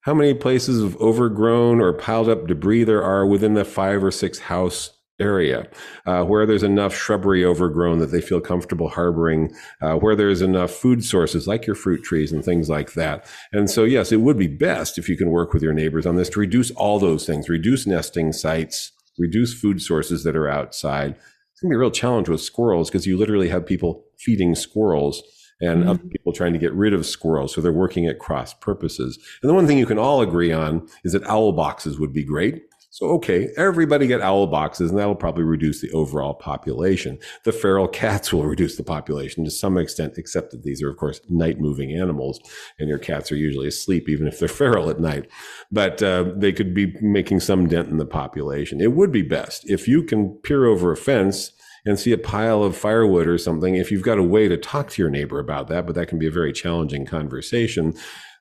[0.03, 4.11] how many places of overgrown or piled up debris there are within the five or
[4.11, 5.67] six house area
[6.05, 10.71] uh, where there's enough shrubbery overgrown that they feel comfortable harboring, uh, where there's enough
[10.71, 13.25] food sources like your fruit trees and things like that.
[13.51, 16.15] And so, yes, it would be best if you can work with your neighbors on
[16.15, 21.11] this to reduce all those things, reduce nesting sites, reduce food sources that are outside.
[21.51, 24.55] It's going to be a real challenge with squirrels because you literally have people feeding
[24.55, 25.21] squirrels
[25.63, 25.89] and mm-hmm.
[25.89, 27.53] other people trying to get rid of squirrels.
[27.53, 29.17] So they're working at cross purposes.
[29.41, 32.23] And the one thing you can all agree on is that owl boxes would be
[32.23, 37.17] great so, okay, everybody get owl boxes and that'll probably reduce the overall population.
[37.43, 40.97] The feral cats will reduce the population to some extent, except that these are, of
[40.97, 42.39] course, night moving animals
[42.77, 45.27] and your cats are usually asleep, even if they're feral at night.
[45.71, 48.79] But uh, they could be making some dent in the population.
[48.79, 51.51] It would be best if you can peer over a fence
[51.85, 53.75] and see a pile of firewood or something.
[53.75, 56.19] If you've got a way to talk to your neighbor about that, but that can
[56.19, 57.95] be a very challenging conversation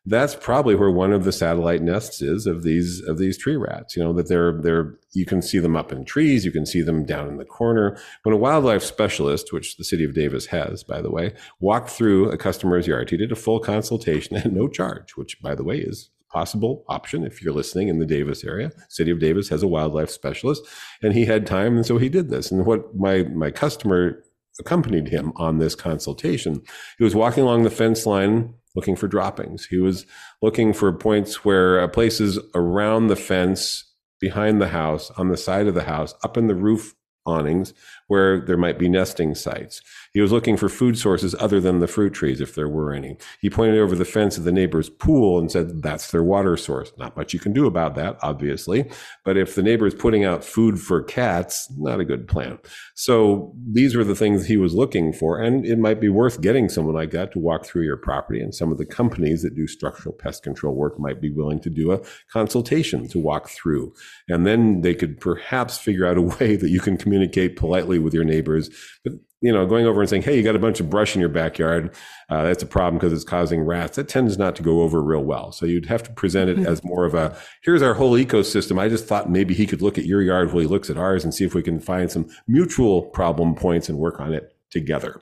[0.04, 3.96] that's probably where one of the satellite nests is of these of these tree rats.
[3.96, 6.82] You know that they're they're you can see them up in trees, you can see
[6.82, 7.96] them down in the corner.
[8.24, 12.30] When a wildlife specialist, which the city of Davis has, by the way, walked through
[12.30, 15.78] a customer's yard, he did a full consultation at no charge, which by the way
[15.78, 18.72] is possible option if you're listening in the Davis area.
[18.88, 20.64] City of Davis has a wildlife specialist,
[21.02, 22.50] and he had time, and so he did this.
[22.50, 24.22] And what my my customer
[24.60, 26.62] accompanied him on this consultation.
[26.98, 29.66] He was walking along the fence line looking for droppings.
[29.66, 30.06] He was
[30.40, 33.84] looking for points where uh, places around the fence,
[34.20, 37.72] behind the house, on the side of the house, up in the roof awnings
[38.08, 39.80] where there might be nesting sites.
[40.12, 43.16] He was looking for food sources other than the fruit trees, if there were any.
[43.40, 46.92] He pointed over the fence of the neighbor's pool and said, that's their water source.
[46.98, 48.90] Not much you can do about that, obviously.
[49.24, 52.58] But if the neighbor is putting out food for cats, not a good plan.
[52.94, 55.40] So these were the things he was looking for.
[55.40, 58.40] And it might be worth getting someone like that to walk through your property.
[58.42, 61.70] And some of the companies that do structural pest control work might be willing to
[61.70, 62.00] do a
[62.30, 63.94] consultation to walk through.
[64.28, 68.12] And then they could perhaps figure out a way that you can communicate politely with
[68.12, 68.68] your neighbors.
[69.04, 71.20] But you know, going over and saying, "Hey, you got a bunch of brush in
[71.20, 71.94] your backyard.
[72.30, 75.24] Uh, that's a problem because it's causing rats." That tends not to go over real
[75.24, 75.52] well.
[75.52, 78.88] So you'd have to present it as more of a, "Here's our whole ecosystem." I
[78.88, 81.34] just thought maybe he could look at your yard while he looks at ours and
[81.34, 85.20] see if we can find some mutual problem points and work on it together.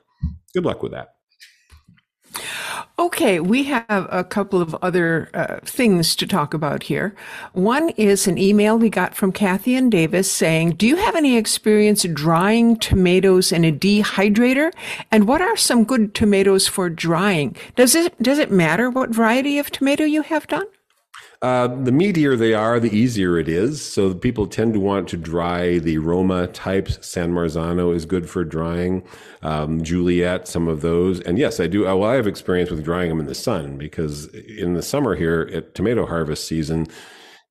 [0.53, 1.15] Good luck with that.
[3.01, 7.15] Okay, we have a couple of other uh, things to talk about here.
[7.53, 11.35] One is an email we got from Kathy and Davis saying, Do you have any
[11.35, 14.71] experience drying tomatoes in a dehydrator?
[15.09, 17.55] And what are some good tomatoes for drying?
[17.75, 20.67] Does it, does it matter what variety of tomato you have done?
[21.41, 23.81] Uh, the meatier they are, the easier it is.
[23.81, 27.03] So people tend to want to dry the Roma types.
[27.05, 29.03] San Marzano is good for drying.
[29.41, 31.19] Um, Juliet, some of those.
[31.21, 31.83] And yes, I do.
[31.83, 35.49] Well, I have experience with drying them in the sun because in the summer here
[35.51, 36.85] at tomato harvest season,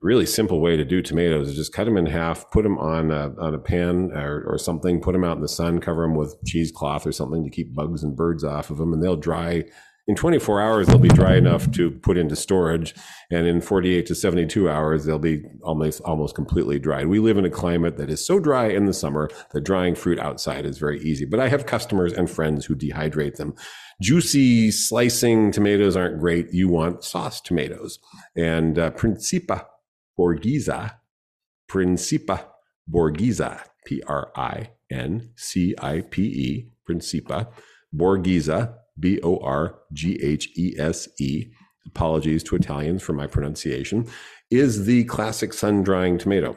[0.00, 3.10] really simple way to do tomatoes is just cut them in half, put them on
[3.10, 6.14] a, on a pan or, or something, put them out in the sun, cover them
[6.14, 9.64] with cheesecloth or something to keep bugs and birds off of them, and they'll dry
[10.10, 12.96] in 24 hours they'll be dry enough to put into storage
[13.30, 17.06] and in 48 to 72 hours they'll be almost almost completely dried.
[17.06, 20.18] We live in a climate that is so dry in the summer that drying fruit
[20.18, 23.54] outside is very easy but i have customers and friends who dehydrate them.
[24.02, 26.52] Juicy slicing tomatoes aren't great.
[26.52, 28.00] You want sauce tomatoes.
[28.34, 29.60] And uh, Principe
[30.18, 30.96] Borghese
[31.68, 32.40] Principe
[32.92, 34.72] Borghese p-r-i-n-c-i-p-e
[36.84, 37.46] Principe
[37.94, 41.50] Borghese B O R G H E S E,
[41.86, 44.06] apologies to Italians for my pronunciation,
[44.50, 46.56] is the classic sun drying tomato.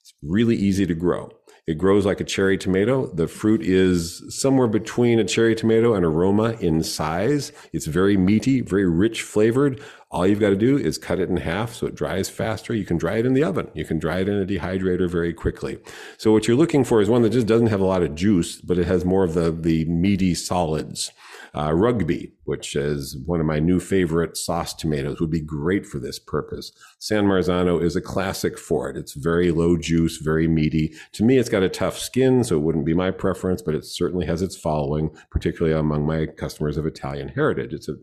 [0.00, 1.30] It's really easy to grow.
[1.66, 3.06] It grows like a cherry tomato.
[3.06, 7.52] The fruit is somewhere between a cherry tomato and a Roma in size.
[7.72, 9.80] It's very meaty, very rich flavored.
[10.10, 12.74] All you've got to do is cut it in half so it dries faster.
[12.74, 13.68] You can dry it in the oven.
[13.74, 15.78] You can dry it in a dehydrator very quickly.
[16.18, 18.60] So what you're looking for is one that just doesn't have a lot of juice,
[18.60, 21.12] but it has more of the, the meaty solids.
[21.54, 25.98] Uh, rugby, which is one of my new favorite sauce tomatoes, would be great for
[25.98, 26.72] this purpose.
[26.98, 28.96] San Marzano is a classic for it.
[28.96, 30.94] It's very low juice, very meaty.
[31.12, 33.84] To me, it's got a tough skin, so it wouldn't be my preference, but it
[33.84, 37.72] certainly has its following, particularly among my customers of Italian heritage.
[37.72, 38.00] It's an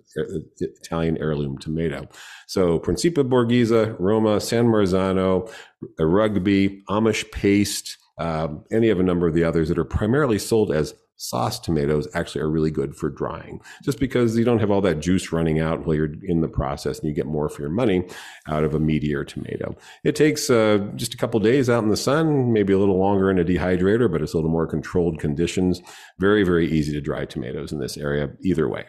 [0.59, 2.07] Italian heirloom tomato.
[2.47, 5.51] So Principe Borghese, Roma, San Marzano,
[5.99, 10.71] Rugby, Amish paste, um, any of a number of the others that are primarily sold
[10.71, 14.81] as sauce tomatoes actually are really good for drying just because you don't have all
[14.81, 17.71] that juice running out while you're in the process and you get more for your
[17.71, 18.07] money
[18.47, 19.75] out of a meatier tomato.
[20.03, 23.29] It takes uh, just a couple days out in the sun, maybe a little longer
[23.31, 25.81] in a dehydrator, but it's a little more controlled conditions.
[26.19, 28.85] Very, very easy to dry tomatoes in this area either way.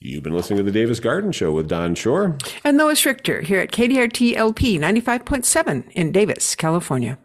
[0.00, 3.58] You've been listening to the Davis Garden Show with Don Shor and Lois Richter here
[3.58, 7.18] at KDRT LP 95.7 in Davis, California.